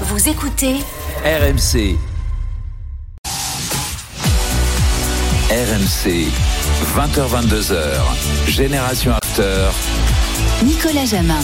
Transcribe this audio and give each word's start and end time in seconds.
Vous 0.00 0.28
écoutez 0.28 0.74
RMC. 1.24 1.96
RMC. 5.50 6.28
20h22h. 6.96 7.78
Génération 8.48 9.12
After. 9.12 9.68
Nicolas 10.64 11.04
Jamin. 11.06 11.38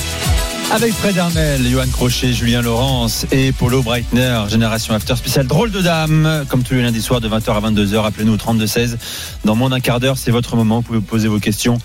Avec 0.72 0.93
Fred 0.93 1.19
Armel, 1.19 1.69
Johan 1.69 1.88
Crochet, 1.91 2.32
Julien 2.32 2.62
Laurence 2.62 3.27
et 3.32 3.51
Polo 3.51 3.82
Breitner, 3.82 4.45
Génération 4.48 4.95
After 4.95 5.16
spécial 5.16 5.48
drôle 5.48 5.73
de 5.73 5.80
dame. 5.80 6.45
Comme 6.48 6.62
tous 6.62 6.75
les 6.75 6.82
lundis 6.82 7.03
soirs 7.03 7.21
de 7.21 7.29
20h 7.29 7.50
à 7.50 7.61
22h, 7.71 8.07
appelez-nous 8.07 8.35
au 8.35 8.36
3216. 8.36 8.96
Dans 9.45 9.57
moins 9.57 9.71
d'un 9.71 9.80
quart 9.80 9.98
d'heure, 9.98 10.17
c'est 10.17 10.30
votre 10.30 10.54
moment. 10.54 10.77
Vous 10.77 10.82
pouvez 10.82 11.00
poser 11.00 11.27
vos 11.27 11.41
questions 11.41 11.79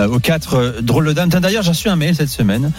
euh, 0.00 0.08
aux 0.08 0.20
quatre 0.20 0.54
euh, 0.54 0.80
drôles 0.80 1.04
de. 1.06 1.12
Tiens, 1.12 1.26
D'ailleurs, 1.26 1.62
j'ai 1.62 1.70
reçu 1.70 1.90
un 1.90 1.96
mail 1.96 2.16
cette 2.16 2.30
semaine 2.30 2.72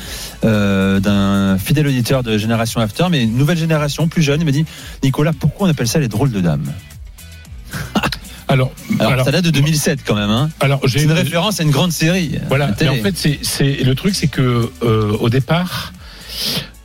euh, 0.43 0.99
d'un 0.99 1.59
fidèle 1.59 1.87
auditeur 1.87 2.23
de 2.23 2.39
Génération 2.39 2.81
After, 2.81 3.05
mais 3.11 3.23
une 3.23 3.37
nouvelle 3.37 3.57
génération, 3.57 4.07
plus 4.07 4.23
jeune. 4.23 4.41
Il 4.41 4.45
m'a 4.45 4.51
dit 4.51 4.65
Nicolas, 5.03 5.31
pourquoi 5.31 5.67
on 5.67 5.69
appelle 5.69 5.87
ça 5.87 5.99
les 5.99 6.07
drôles 6.07 6.31
de 6.31 6.41
dames 6.41 6.73
Alors, 8.51 8.71
alors, 8.99 9.13
alors, 9.13 9.25
ça 9.25 9.31
date 9.31 9.45
de 9.45 9.49
2007 9.51 9.99
quand 10.05 10.15
même. 10.15 10.29
Hein 10.29 10.49
alors, 10.59 10.79
j'ai 10.85 10.99
c'est 10.99 11.05
une 11.05 11.11
référence 11.11 11.59
à 11.59 11.63
une 11.63 11.71
grande 11.71 11.91
série. 11.91 12.37
Voilà. 12.47 12.65
à 12.65 12.67
la 12.67 12.73
Mais 12.73 12.77
télé. 12.77 12.99
en 12.99 13.03
fait, 13.03 13.37
c'est, 13.41 13.83
le 13.83 13.95
truc, 13.95 14.13
c'est 14.15 14.27
que 14.27 14.69
euh, 14.83 15.17
au 15.19 15.29
départ, 15.29 15.93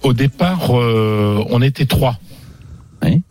au 0.02 0.12
départ, 0.12 0.76
euh, 0.78 1.44
on 1.50 1.60
était 1.62 1.86
trois. 1.86 2.18
Oui. 3.02 3.22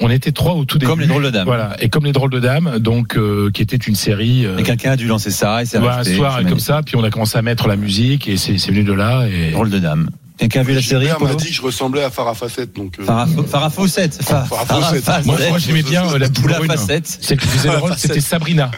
On 0.00 0.10
était 0.10 0.32
trois 0.32 0.54
au 0.54 0.64
tout 0.64 0.78
début. 0.78 0.90
Comme 0.90 1.00
les 1.00 1.06
drôles 1.06 1.22
de 1.24 1.30
dames. 1.30 1.46
Voilà. 1.46 1.76
Et 1.80 1.88
comme 1.88 2.04
les 2.04 2.12
drôles 2.12 2.30
de 2.30 2.40
dames, 2.40 2.78
donc 2.78 3.16
euh, 3.16 3.50
qui 3.52 3.62
était 3.62 3.76
une 3.76 3.94
série. 3.94 4.44
euh, 4.44 4.58
Et 4.58 4.62
quelqu'un 4.64 4.92
a 4.92 4.96
dû 4.96 5.06
lancer 5.06 5.30
ça 5.30 5.62
et 5.62 5.66
c'est 5.66 5.78
voilà, 5.78 5.98
un 6.00 6.04
soir 6.04 6.40
comme 6.48 6.58
ça, 6.58 6.82
puis 6.82 6.96
on 6.96 7.04
a 7.04 7.10
commencé 7.10 7.38
à 7.38 7.42
mettre 7.42 7.68
la 7.68 7.76
musique 7.76 8.28
et 8.28 8.36
c'est, 8.36 8.56
venu 8.68 8.82
de 8.82 8.92
là. 8.92 9.26
Et 9.28 9.52
Drôle 9.52 9.70
de 9.70 9.78
dame. 9.78 10.10
Quelqu'un 10.36 10.60
a 10.60 10.62
vu 10.64 10.74
la 10.74 10.82
série 10.82 11.06
Gilbert 11.06 11.20
m'a 11.20 11.34
dit 11.36 11.46
que 11.48 11.52
je 11.54 11.62
ressemblais 11.62 12.02
à 12.02 12.10
Farah 12.10 12.34
Facette. 12.34 12.74
Donc, 12.74 12.98
euh, 12.98 13.04
Farah 13.04 13.26
Farah 13.48 13.70
Fawcett. 13.70 14.20
Fa- 14.20 14.44
Farah 14.44 14.64
Farah 14.66 14.80
Fawcett. 14.82 15.04
Fawcett. 15.04 15.26
moi, 15.26 15.38
moi, 15.50 15.58
j'aimais 15.58 15.82
bien 15.84 16.04
euh, 16.06 16.18
la 16.18 16.26
Ou 16.26 16.48
la 16.48 16.56
brune. 16.58 16.70
facette. 16.70 17.06
Celle 17.06 17.38
qui 17.38 17.46
faisait 17.46 17.70
le 17.70 17.78
rôle, 17.78 17.94
c'était 17.96 18.20
Sabrina. 18.20 18.70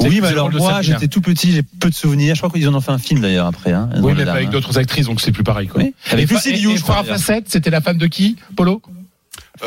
Oui, 0.00 0.20
mais 0.20 0.28
alors 0.28 0.50
moi, 0.52 0.82
j'étais 0.82 1.08
tout 1.08 1.20
petit, 1.20 1.52
j'ai 1.52 1.62
peu 1.62 1.88
de 1.88 1.94
souvenirs. 1.94 2.34
Je 2.34 2.40
crois 2.40 2.50
qu'ils 2.50 2.68
en 2.68 2.74
ont 2.74 2.80
fait 2.80 2.90
un 2.92 2.98
film 2.98 3.20
d'ailleurs 3.20 3.46
après. 3.46 3.72
Hein, 3.72 3.88
Oui, 4.02 4.12
mais 4.16 4.24
pas 4.24 4.32
avec 4.32 4.48
hein. 4.48 4.50
d'autres 4.50 4.76
actrices, 4.78 5.06
donc 5.06 5.20
c'est 5.20 5.32
plus 5.32 5.44
pareil. 5.44 5.68
Quoi. 5.68 5.82
Oui. 5.82 5.94
Avec 6.10 6.30
Et, 6.30 6.34
Lucy 6.34 6.52
Liu, 6.52 6.76
Farah. 6.78 7.04
Facette, 7.04 7.44
c'était 7.48 7.70
la 7.70 7.80
femme 7.80 7.96
de 7.98 8.06
qui 8.06 8.36
Polo 8.56 8.82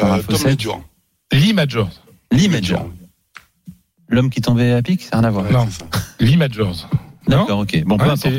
euh, 0.03 0.21
Tom. 0.27 0.37
Medjor. 0.45 0.83
Lee 1.31 1.53
Majors. 1.53 1.89
Lee 2.31 2.47
Major. 2.49 2.87
L'homme 4.09 4.29
qui 4.29 4.41
tombait 4.41 4.73
à 4.73 4.81
pic, 4.81 5.03
ça 5.03 5.09
n'a 5.21 5.21
rien 5.21 5.27
à 5.27 5.31
voir. 5.31 5.51
Non. 5.51 5.67
Lee 6.19 6.35
Majors. 6.37 6.89
D'accord, 7.29 7.59
ok. 7.59 7.83
Bon, 7.85 7.97
peu 7.97 8.05
Ouais, 8.05 8.11
importe. 8.11 8.33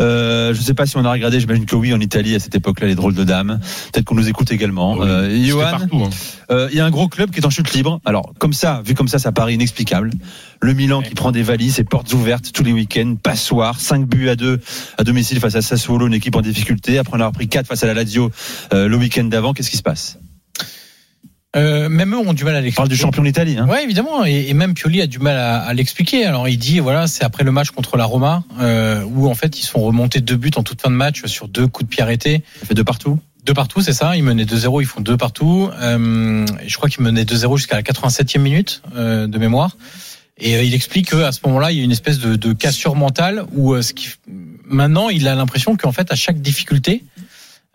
Euh, 0.00 0.54
je 0.54 0.60
sais 0.60 0.74
pas 0.74 0.86
si 0.86 0.96
on 0.96 1.04
a 1.04 1.10
regardé, 1.12 1.40
j'imagine 1.40 1.66
que 1.66 1.76
oui, 1.76 1.92
en 1.92 2.00
Italie, 2.00 2.34
à 2.34 2.38
cette 2.38 2.54
époque-là, 2.54 2.86
les 2.86 2.94
drôles 2.94 3.14
de 3.14 3.24
dames. 3.24 3.60
Peut-être 3.92 4.04
qu'on 4.04 4.14
nous 4.14 4.28
écoute 4.28 4.50
également. 4.52 4.94
Oui, 4.94 5.06
Euh, 5.08 5.44
Johan, 5.46 5.64
hein. 5.74 6.10
euh, 6.50 6.68
il 6.72 6.76
y 6.76 6.80
a 6.80 6.84
un 6.86 6.90
gros 6.90 7.08
club 7.08 7.30
qui 7.30 7.40
est 7.40 7.46
en 7.46 7.50
chute 7.50 7.72
libre. 7.74 8.00
Alors, 8.04 8.32
comme 8.38 8.52
ça, 8.52 8.82
vu 8.84 8.94
comme 8.94 9.08
ça, 9.08 9.18
ça 9.18 9.32
paraît 9.32 9.54
inexplicable. 9.54 10.10
Le 10.60 10.72
Milan 10.72 11.02
qui 11.02 11.14
prend 11.14 11.30
des 11.32 11.42
valises 11.42 11.78
et 11.80 11.84
portes 11.84 12.12
ouvertes 12.12 12.50
tous 12.52 12.64
les 12.64 12.72
week-ends, 12.72 13.16
passoire, 13.22 13.78
5 13.80 14.06
buts 14.06 14.28
à 14.28 14.36
2 14.36 14.60
à 14.98 15.04
domicile 15.04 15.40
face 15.40 15.54
à 15.56 15.62
Sassuolo, 15.62 16.06
une 16.06 16.14
équipe 16.14 16.36
en 16.36 16.40
difficulté. 16.40 16.98
Après 16.98 17.12
en 17.12 17.20
avoir 17.20 17.32
pris 17.32 17.48
4 17.48 17.66
face 17.66 17.82
à 17.82 17.86
la 17.86 17.94
Lazio 17.94 18.30
euh, 18.72 18.88
le 18.88 18.96
week-end 18.96 19.24
d'avant, 19.24 19.52
qu'est-ce 19.52 19.70
qui 19.70 19.76
se 19.76 19.82
passe? 19.82 20.18
Euh, 21.56 21.88
même 21.88 22.14
eux 22.14 22.18
ont 22.18 22.32
du 22.32 22.44
mal 22.44 22.54
à 22.56 22.60
l'expliquer. 22.60 22.76
parle 22.76 22.88
du 22.88 22.96
champion 22.96 23.22
d'Italie. 23.22 23.56
Hein. 23.58 23.68
Ouais, 23.68 23.84
évidemment, 23.84 24.24
et, 24.26 24.46
et 24.48 24.54
même 24.54 24.74
Pioli 24.74 25.00
a 25.00 25.06
du 25.06 25.18
mal 25.18 25.36
à, 25.36 25.60
à 25.60 25.72
l'expliquer. 25.74 26.24
Alors 26.24 26.48
il 26.48 26.58
dit 26.58 26.80
voilà, 26.80 27.06
c'est 27.06 27.24
après 27.24 27.44
le 27.44 27.52
match 27.52 27.70
contre 27.70 27.96
la 27.96 28.04
Roma 28.04 28.42
euh, 28.60 29.02
où 29.04 29.28
en 29.28 29.34
fait 29.34 29.58
ils 29.58 29.64
sont 29.64 29.80
remontés 29.80 30.20
deux 30.20 30.36
buts 30.36 30.50
en 30.56 30.62
toute 30.62 30.80
fin 30.80 30.90
de 30.90 30.96
match 30.96 31.24
sur 31.26 31.48
deux 31.48 31.66
coups 31.66 31.88
de 31.88 31.94
pied 31.94 32.02
arrêtés, 32.02 32.42
Ça 32.60 32.66
fait 32.66 32.74
de 32.74 32.82
partout. 32.82 33.18
deux 33.44 33.54
partout, 33.54 33.80
c'est 33.82 33.92
ça. 33.92 34.16
Ils 34.16 34.24
menaient 34.24 34.44
2-0, 34.44 34.82
ils 34.82 34.86
font 34.86 35.00
deux 35.00 35.16
partout. 35.16 35.70
Euh, 35.80 36.44
je 36.66 36.76
crois 36.76 36.88
qu'ils 36.88 37.02
menaient 37.04 37.24
2-0 37.24 37.56
jusqu'à 37.56 37.76
la 37.76 37.82
87e 37.82 38.38
minute 38.40 38.82
euh, 38.96 39.26
de 39.26 39.38
mémoire. 39.38 39.76
Et 40.38 40.56
euh, 40.56 40.62
il 40.64 40.74
explique 40.74 41.10
qu'à 41.10 41.30
ce 41.30 41.38
moment-là, 41.46 41.70
il 41.70 41.78
y 41.78 41.80
a 41.80 41.84
une 41.84 41.92
espèce 41.92 42.18
de, 42.18 42.34
de 42.34 42.52
cassure 42.52 42.96
mentale 42.96 43.44
où 43.52 43.72
euh, 43.74 43.82
ce 43.82 43.92
qui 43.94 44.08
maintenant 44.66 45.08
il 45.10 45.28
a 45.28 45.34
l'impression 45.36 45.76
qu'en 45.76 45.92
fait 45.92 46.10
à 46.10 46.16
chaque 46.16 46.40
difficulté 46.40 47.04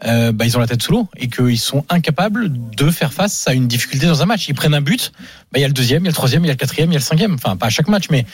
euh, 0.05 0.31
bah, 0.31 0.45
ils 0.45 0.55
ont 0.55 0.59
la 0.59 0.67
tête 0.67 0.81
sous 0.81 0.91
l'eau 0.91 1.07
et 1.17 1.27
qu'ils 1.27 1.59
sont 1.59 1.83
incapables 1.89 2.49
de 2.75 2.89
faire 2.89 3.11
face 3.13 3.47
à 3.47 3.53
une 3.53 3.67
difficulté 3.67 4.05
dans 4.07 4.21
un 4.21 4.25
match. 4.25 4.47
Ils 4.47 4.53
prennent 4.53 4.73
un 4.73 4.81
but, 4.81 5.11
bah, 5.51 5.59
il 5.59 5.61
y 5.61 5.65
a 5.65 5.67
le 5.67 5.73
deuxième, 5.73 6.03
il 6.03 6.05
y 6.05 6.07
a 6.07 6.11
le 6.11 6.15
troisième, 6.15 6.43
il 6.43 6.47
y 6.47 6.49
a 6.49 6.53
le 6.53 6.57
quatrième, 6.57 6.89
il 6.89 6.93
y 6.93 6.97
a 6.97 6.99
le 6.99 7.03
cinquième. 7.03 7.33
Enfin, 7.33 7.57
pas 7.57 7.67
à 7.67 7.69
chaque 7.69 7.87
match, 7.89 8.05
mais 8.09 8.25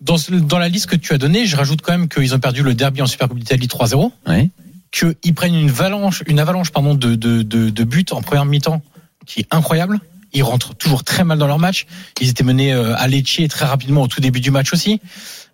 dans, 0.00 0.16
dans 0.30 0.58
la 0.58 0.68
liste 0.68 0.86
que 0.86 0.96
tu 0.96 1.12
as 1.12 1.18
donnée, 1.18 1.46
je 1.46 1.56
rajoute 1.56 1.82
quand 1.82 1.92
même 1.92 2.08
qu'ils 2.08 2.34
ont 2.34 2.38
perdu 2.40 2.62
le 2.62 2.74
derby 2.74 3.02
en 3.02 3.06
Super 3.06 3.28
Coupe 3.28 3.38
d'Italie 3.38 3.66
3-0, 3.66 4.10
Oui. 4.26 4.50
qu'ils 4.90 5.34
prennent 5.34 5.54
une 5.54 5.68
avalanche, 5.70 6.22
une 6.26 6.38
avalanche 6.40 6.70
pardon, 6.70 6.94
de, 6.94 7.14
de, 7.14 7.42
de, 7.42 7.70
de 7.70 7.84
buts 7.84 8.06
en 8.10 8.22
première 8.22 8.44
mi-temps 8.44 8.82
qui 9.26 9.40
est 9.40 9.46
incroyable. 9.50 10.00
Ils 10.34 10.42
rentrent 10.42 10.74
toujours 10.74 11.04
très 11.04 11.24
mal 11.24 11.36
dans 11.38 11.46
leur 11.46 11.58
match. 11.58 11.86
Ils 12.20 12.30
étaient 12.30 12.42
menés 12.42 12.72
euh, 12.72 12.96
à 12.96 13.06
Lecce 13.06 13.42
très 13.50 13.66
rapidement 13.66 14.02
au 14.02 14.08
tout 14.08 14.22
début 14.22 14.40
du 14.40 14.50
match 14.50 14.72
aussi. 14.72 14.98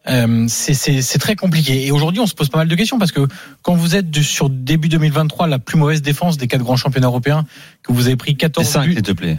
Euh, 0.08 0.46
c'est- 0.48 1.18
très 1.18 1.36
compliqué. 1.36 1.86
Et 1.86 1.90
aujourd'hui, 1.92 2.20
on 2.20 2.26
se 2.26 2.34
pose 2.34 2.48
pas 2.48 2.58
mal 2.58 2.68
de 2.68 2.74
questions 2.74 2.98
parce 2.98 3.12
que 3.12 3.26
quand 3.62 3.74
vous 3.74 3.94
êtes 3.96 4.22
sur 4.22 4.48
début 4.48 4.88
2023 4.88 5.46
la 5.46 5.58
plus 5.58 5.76
mauvaise 5.78 6.00
défense 6.02 6.36
des 6.38 6.46
quatre 6.46 6.62
grands 6.62 6.76
championnats 6.76 7.08
européens, 7.08 7.44
que 7.82 7.92
vous 7.92 8.06
avez 8.06 8.16
pris 8.16 8.30
Les 8.32 8.36
14 8.36 8.66
5, 8.66 8.86
buts, 8.86 8.92
s'il 8.94 9.02
te 9.02 9.12
plaît. 9.12 9.38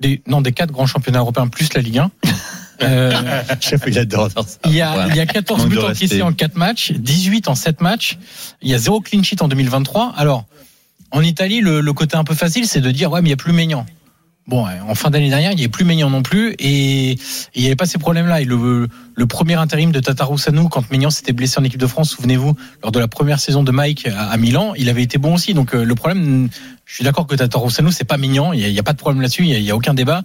des, 0.00 0.22
non 0.26 0.40
des 0.40 0.52
quatre 0.52 0.72
grands 0.72 0.86
championnats 0.86 1.20
européens 1.20 1.46
plus 1.48 1.72
la 1.74 1.80
Ligue 1.82 1.98
1. 1.98 2.10
Euh, 2.80 3.10
il 3.88 3.98
adore 3.98 4.30
ça. 4.30 4.42
il 4.66 4.70
y 4.72 4.80
a, 4.80 4.92
Voilà. 4.92 5.08
il 5.08 5.16
y 5.16 5.20
a 5.20 5.26
14 5.26 5.62
Manque 5.62 5.68
buts 5.70 5.78
encaissés 5.78 6.22
en 6.22 6.32
4 6.32 6.54
matchs, 6.54 6.92
18 6.92 7.48
en 7.48 7.56
7 7.56 7.80
matchs. 7.80 8.18
Il 8.62 8.70
y 8.70 8.74
a 8.74 8.78
zéro 8.78 9.00
clean 9.00 9.24
sheet 9.24 9.42
en 9.42 9.48
2023. 9.48 10.14
Alors, 10.16 10.44
en 11.10 11.20
Italie, 11.22 11.60
le, 11.60 11.80
le 11.80 11.92
côté 11.92 12.16
un 12.16 12.22
peu 12.22 12.36
facile, 12.36 12.68
c'est 12.68 12.80
de 12.80 12.92
dire, 12.92 13.10
ouais, 13.10 13.20
mais 13.20 13.30
il 13.30 13.30
y 13.30 13.32
a 13.32 13.36
plus 13.36 13.52
Maignan. 13.52 13.84
Bon, 14.48 14.64
en 14.64 14.94
fin 14.94 15.10
d'année 15.10 15.28
dernière, 15.28 15.52
il 15.52 15.56
n'y 15.56 15.60
avait 15.60 15.68
plus 15.68 15.84
Maignan 15.84 16.08
non 16.08 16.22
plus, 16.22 16.54
et, 16.58 17.18
il 17.54 17.60
n'y 17.60 17.66
avait 17.66 17.76
pas 17.76 17.84
ces 17.84 17.98
problèmes-là. 17.98 18.40
Le, 18.40 19.26
premier 19.26 19.56
intérim 19.56 19.92
de 19.92 20.00
Tatarusanu, 20.00 20.70
quand 20.70 20.90
Maignan 20.90 21.10
s'était 21.10 21.34
blessé 21.34 21.60
en 21.60 21.64
équipe 21.64 21.78
de 21.78 21.86
France, 21.86 22.12
souvenez-vous, 22.12 22.56
lors 22.82 22.90
de 22.90 22.98
la 22.98 23.08
première 23.08 23.40
saison 23.40 23.62
de 23.62 23.70
Mike 23.70 24.08
à, 24.08 24.34
Milan, 24.38 24.72
il 24.78 24.88
avait 24.88 25.02
été 25.02 25.18
bon 25.18 25.34
aussi. 25.34 25.52
Donc 25.52 25.74
euh, 25.74 25.84
le 25.84 25.94
problème, 25.94 26.48
je 26.86 26.94
suis 26.94 27.04
d'accord 27.04 27.26
que 27.26 27.34
Tatarusanu, 27.34 27.92
c'est 27.92 28.04
pas 28.04 28.16
Maignan, 28.16 28.54
il 28.54 28.72
n'y 28.72 28.78
a, 28.78 28.82
pas 28.82 28.94
de 28.94 28.98
problème 28.98 29.20
là-dessus, 29.20 29.44
il 29.44 29.62
n'y 29.62 29.70
a, 29.70 29.76
aucun 29.76 29.92
débat, 29.92 30.22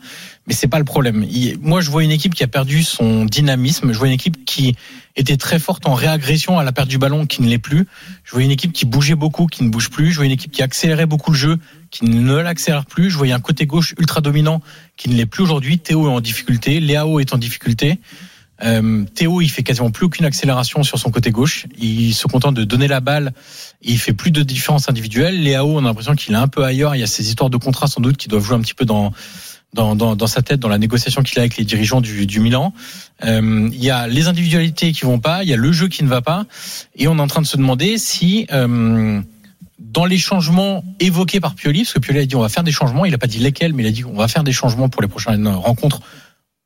mais 0.48 0.54
c'est 0.54 0.70
pas 0.70 0.80
le 0.80 0.86
problème. 0.86 1.26
Moi, 1.62 1.82
je 1.82 1.92
vois 1.92 2.06
une 2.06 2.12
équipe 2.12 2.34
qui 2.34 2.46
a 2.46 2.48
perdu 2.48 2.82
son 2.84 3.26
dynamisme, 3.26 3.92
je 3.92 3.98
vois 3.98 4.08
une 4.08 4.14
équipe 4.14 4.46
qui 4.46 4.78
était 5.16 5.38
très 5.38 5.60
forte 5.60 5.86
en 5.86 5.94
réagression 5.94 6.58
à 6.58 6.64
la 6.64 6.72
perte 6.72 6.88
du 6.88 6.98
ballon, 6.98 7.26
qui 7.26 7.42
ne 7.42 7.50
l'est 7.50 7.60
plus. 7.60 7.88
Je 8.24 8.32
voyais 8.32 8.46
une 8.46 8.52
équipe 8.52 8.72
qui 8.72 8.86
bougeait 8.86 9.16
beaucoup, 9.16 9.48
qui 9.48 9.64
ne 9.64 9.70
bouge 9.70 9.90
plus. 9.90 10.12
Je 10.12 10.16
voyais 10.16 10.30
une 10.30 10.34
équipe 10.34 10.52
qui 10.52 10.64
accélérait 10.64 11.06
beaucoup 11.06 11.32
le 11.32 11.38
jeu, 11.38 11.58
qui 11.94 12.06
ne 12.06 12.36
l'accélère 12.36 12.86
plus. 12.86 13.12
Je 13.12 13.18
voyais 13.18 13.34
un 13.34 13.40
côté 13.40 13.68
gauche 13.68 13.94
ultra 14.00 14.20
dominant, 14.20 14.62
qui 14.98 15.10
ne 15.10 15.16
l'est 15.16 15.28
plus 15.28 15.44
aujourd'hui. 15.44 15.78
Théo 15.78 16.08
est 16.08 16.12
en 16.12 16.22
difficulté, 16.22 16.80
Léao 16.80 17.20
est 17.20 17.36
en 17.36 17.38
difficulté. 17.38 18.00
Euh, 18.64 19.06
Théo, 19.14 19.42
il 19.42 19.50
fait 19.50 19.62
quasiment 19.62 19.92
plus 19.92 20.06
aucune 20.08 20.26
accélération 20.26 20.82
sur 20.82 20.98
son 20.98 21.12
côté 21.12 21.30
gauche. 21.30 21.68
Il 21.78 22.14
se 22.14 22.26
contente 22.28 22.56
de 22.56 22.64
donner 22.64 22.88
la 22.88 23.00
balle. 23.00 23.34
Il 23.84 24.00
fait 24.00 24.14
plus 24.14 24.32
de 24.32 24.42
différence 24.42 24.90
individuelle. 24.90 25.44
Léao, 25.44 25.68
on 25.68 25.80
a 25.80 25.82
l'impression 25.82 26.16
qu'il 26.16 26.34
est 26.34 26.38
un 26.38 26.48
peu 26.48 26.64
ailleurs. 26.64 26.96
Il 26.96 27.00
y 27.00 27.04
a 27.04 27.08
ces 27.08 27.28
histoires 27.28 27.52
de 27.52 27.58
contrat 27.58 27.86
sans 27.86 28.02
doute 28.02 28.18
qui 28.18 28.28
doivent 28.28 28.44
jouer 28.44 28.56
un 28.56 28.62
petit 28.62 28.74
peu 28.74 28.86
dans 28.86 29.14
dans, 29.74 29.96
dans, 29.96 30.16
dans 30.16 30.28
sa 30.28 30.42
tête, 30.44 30.60
dans 30.60 30.70
la 30.70 30.78
négociation 30.78 31.24
qu'il 31.24 31.40
a 31.40 31.42
avec 31.42 31.58
les 31.58 31.66
dirigeants 31.66 32.00
du, 32.00 32.28
du 32.28 32.40
Milan. 32.40 32.74
Euh, 33.24 33.70
il 33.74 33.84
y 33.84 33.90
a 33.90 34.08
les 34.08 34.28
individualités 34.28 34.92
qui 34.92 35.02
vont 35.02 35.20
pas, 35.20 35.44
il 35.44 35.50
y 35.50 35.54
a 35.54 35.58
le 35.58 35.72
jeu 35.72 35.88
qui 35.88 36.04
ne 36.04 36.10
va 36.10 36.22
pas, 36.22 36.46
et 36.96 37.08
on 37.08 37.18
est 37.18 37.22
en 37.22 37.28
train 37.28 37.42
de 37.42 37.48
se 37.48 37.58
demander 37.58 37.98
si 37.98 38.46
euh, 38.52 39.20
dans 39.84 40.06
les 40.06 40.18
changements 40.18 40.84
évoqués 41.00 41.40
par 41.40 41.56
Pioli, 41.56 41.82
parce 41.82 41.94
que 41.94 42.00
Pioli 42.00 42.20
a 42.20 42.26
dit 42.26 42.36
on 42.36 42.42
va 42.42 42.50
faire 42.50 42.64
des 42.64 42.72
changements, 42.72 43.06
il 43.06 43.14
a 43.14 43.18
pas 43.18 43.28
dit 43.28 43.40
lesquels, 43.40 43.74
mais 43.74 43.84
il 43.84 43.88
a 43.88 43.92
dit 43.92 44.06
on 44.06 44.16
va 44.16 44.28
faire 44.28 44.44
des 44.44 44.52
changements 44.52 44.90
pour 44.90 45.02
les 45.02 45.08
prochaines 45.08 45.48
rencontres 45.48 46.02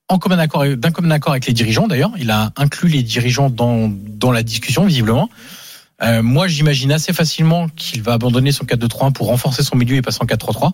en 0.10 0.20
commun 0.20 0.40
accord, 0.40 0.66
d'un 0.66 0.92
commun 0.92 1.12
accord 1.12 1.34
avec 1.34 1.46
les 1.46 1.54
dirigeants 1.54 1.88
d'ailleurs. 1.88 2.12
Il 2.18 2.32
a 2.32 2.54
inclus 2.56 2.90
les 2.90 3.04
dirigeants 3.04 3.50
dans, 3.50 3.92
dans 3.92 4.32
la 4.32 4.44
discussion 4.44 4.86
visiblement. 4.86 5.30
Euh, 6.02 6.22
moi, 6.22 6.48
j'imagine 6.48 6.92
assez 6.92 7.12
facilement 7.12 7.68
qu'il 7.70 8.04
va 8.04 8.14
abandonner 8.14 8.52
son 8.52 8.66
4-2-3-1 8.66 9.14
pour 9.14 9.28
renforcer 9.28 9.64
son 9.64 9.76
milieu 9.76 9.96
et 9.96 10.02
passer 10.02 10.20
en 10.22 10.26
4-3-3, 10.26 10.72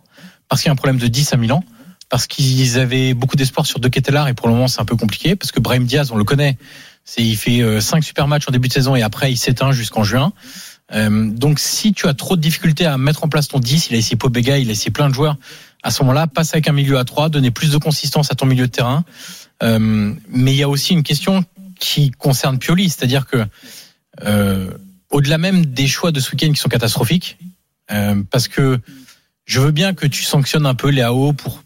parce 0.50 0.62
qu'il 0.62 0.68
y 0.68 0.70
a 0.70 0.74
un 0.74 0.76
problème 0.76 0.98
de 0.98 1.08
10 1.08 1.34
à 1.34 1.38
Milan 1.38 1.64
parce 2.10 2.28
qu'ils 2.28 2.78
avaient 2.78 3.16
beaucoup 3.16 3.36
d'espoir 3.36 3.66
sur 3.66 3.80
De 3.80 3.88
Ketelaar 3.88 4.28
et 4.28 4.36
pour 4.36 4.48
le 4.48 4.54
moment 4.54 4.68
c'est 4.68 4.80
un 4.80 4.86
peu 4.86 4.96
compliqué 4.96 5.36
parce 5.36 5.52
que 5.52 5.60
Brahim 5.60 5.86
Diaz 5.86 6.12
on 6.12 6.16
le 6.16 6.24
connaît 6.24 6.60
c'est 7.06 7.24
il 7.24 7.36
fait 7.36 7.62
euh, 7.62 7.82
cinq 7.82 8.04
super 8.04 8.28
matchs 8.28 8.48
en 8.48 8.52
début 8.52 8.68
de 8.68 8.74
saison 8.74 8.96
et 8.96 9.02
après 9.02 9.32
il 9.32 9.38
s'éteint 9.38 9.72
jusqu'en 9.72 10.04
juin 10.04 10.32
Euh, 10.92 11.30
donc 11.30 11.60
si 11.60 11.94
tu 11.94 12.08
as 12.08 12.14
trop 12.14 12.36
de 12.36 12.42
difficultés 12.42 12.86
à 12.86 12.98
mettre 12.98 13.24
en 13.24 13.30
place 13.30 13.48
ton 13.48 13.60
10 13.60 13.88
il 13.90 13.96
a 13.96 13.98
essayé 13.98 14.18
Pobega 14.18 14.58
il 14.58 14.68
a 14.68 14.74
essayé 14.74 14.92
plein 14.92 15.08
de 15.08 15.14
joueurs 15.14 15.38
à 15.82 15.92
ce 15.92 16.04
moment-là 16.04 16.28
passe 16.28 16.54
avec 16.54 16.68
un 16.68 16.74
milieu 16.74 16.98
à 16.98 17.06
3 17.06 17.30
donner 17.30 17.52
plus 17.52 17.72
de 17.72 17.78
consistance 17.78 18.30
à 18.32 18.36
ton 18.36 18.46
milieu 18.46 18.68
de 18.68 18.72
terrain 18.72 19.06
Euh, 19.64 20.14
mais 20.28 20.52
il 20.52 20.58
y 20.58 20.64
a 20.64 20.68
aussi 20.68 20.92
une 20.92 21.04
question 21.04 21.46
qui 21.80 22.12
concerne 22.12 22.60
Pioli 22.60 22.90
c'est-à-dire 22.90 23.28
que 23.28 23.46
euh, 24.26 24.72
au-delà 25.10 25.38
même 25.38 25.66
des 25.66 25.88
choix 25.88 26.12
de 26.12 26.20
ce 26.20 26.32
week-end 26.32 26.52
qui 26.52 26.60
sont 26.60 26.68
catastrophiques 26.68 27.38
euh, 27.92 28.22
parce 28.30 28.50
que 28.50 28.82
je 29.46 29.60
veux 29.62 29.72
bien 29.72 29.94
que 29.94 30.08
tu 30.08 30.24
sanctionnes 30.24 30.66
un 30.66 30.76
peu 30.76 30.90
les 30.90 31.02
AO 31.02 31.34
pour 31.34 31.64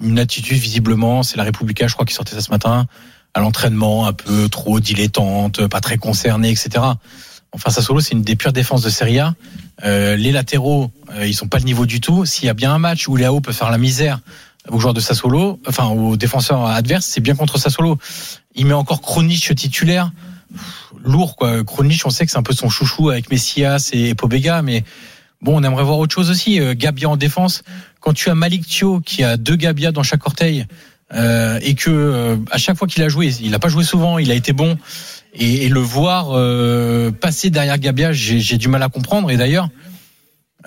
une 0.00 0.18
attitude 0.18 0.58
visiblement, 0.58 1.22
c'est 1.22 1.36
la 1.36 1.42
République, 1.42 1.86
je 1.86 1.92
crois, 1.92 2.06
qui 2.06 2.14
sortait 2.14 2.34
ça 2.34 2.40
ce 2.40 2.50
matin, 2.50 2.86
à 3.34 3.40
l'entraînement 3.40 4.06
un 4.06 4.12
peu 4.12 4.48
trop 4.48 4.80
dilettante, 4.80 5.66
pas 5.68 5.80
très 5.80 5.98
concerné, 5.98 6.50
etc. 6.50 6.84
Enfin, 7.52 7.70
Sassuolo, 7.70 8.00
c'est 8.00 8.12
une 8.12 8.22
des 8.22 8.36
pures 8.36 8.52
défenses 8.52 8.82
de 8.82 8.90
Serie 8.90 9.18
A. 9.18 9.34
Euh, 9.84 10.16
les 10.16 10.32
latéraux, 10.32 10.90
euh, 11.14 11.26
ils 11.26 11.34
sont 11.34 11.48
pas 11.48 11.58
le 11.58 11.64
niveau 11.64 11.86
du 11.86 12.00
tout. 12.00 12.26
S'il 12.26 12.44
y 12.44 12.48
a 12.48 12.54
bien 12.54 12.72
un 12.72 12.78
match 12.78 13.08
où 13.08 13.16
Léao 13.16 13.40
peut 13.40 13.52
faire 13.52 13.70
la 13.70 13.78
misère 13.78 14.20
aux 14.68 14.78
joueurs 14.78 14.94
de 14.94 15.00
Sassuolo, 15.00 15.58
enfin 15.66 15.86
aux 15.86 16.16
défenseurs 16.16 16.66
adverses, 16.66 17.06
c'est 17.06 17.20
bien 17.20 17.34
contre 17.34 17.58
Sassuolo. 17.58 17.98
Il 18.54 18.66
met 18.66 18.74
encore 18.74 19.00
Kronic 19.00 19.54
titulaire. 19.54 20.12
Lourd, 21.04 21.36
quoi. 21.36 21.64
Kronic, 21.64 22.02
on 22.04 22.10
sait 22.10 22.26
que 22.26 22.32
c'est 22.32 22.38
un 22.38 22.42
peu 22.42 22.52
son 22.52 22.68
chouchou 22.68 23.10
avec 23.10 23.30
Messias 23.30 23.90
et 23.92 24.14
Pobega, 24.14 24.62
mais 24.62 24.84
bon, 25.40 25.58
on 25.58 25.62
aimerait 25.62 25.84
voir 25.84 25.98
autre 25.98 26.14
chose 26.14 26.30
aussi. 26.30 26.60
Euh, 26.60 26.74
Gabia 26.76 27.08
en 27.08 27.16
défense. 27.16 27.62
Quand 28.00 28.12
tu 28.12 28.28
as 28.30 28.34
Malik 28.34 28.66
Thio 28.66 29.00
qui 29.00 29.24
a 29.24 29.36
deux 29.36 29.56
Gabia 29.56 29.92
dans 29.92 30.02
chaque 30.02 30.26
orteil, 30.26 30.66
euh, 31.14 31.58
et 31.62 31.74
que 31.74 31.90
euh, 31.90 32.36
à 32.50 32.58
chaque 32.58 32.76
fois 32.76 32.86
qu'il 32.86 33.02
a 33.02 33.08
joué, 33.08 33.32
il 33.40 33.50
n'a 33.50 33.58
pas 33.58 33.68
joué 33.68 33.82
souvent, 33.82 34.18
il 34.18 34.30
a 34.30 34.34
été 34.34 34.52
bon, 34.52 34.76
et, 35.34 35.66
et 35.66 35.68
le 35.68 35.80
voir 35.80 36.28
euh, 36.32 37.10
passer 37.10 37.50
derrière 37.50 37.78
Gabia, 37.78 38.12
j'ai 38.12 38.58
du 38.58 38.68
mal 38.68 38.82
à 38.82 38.88
comprendre. 38.88 39.30
Et 39.30 39.36
d'ailleurs, 39.36 39.68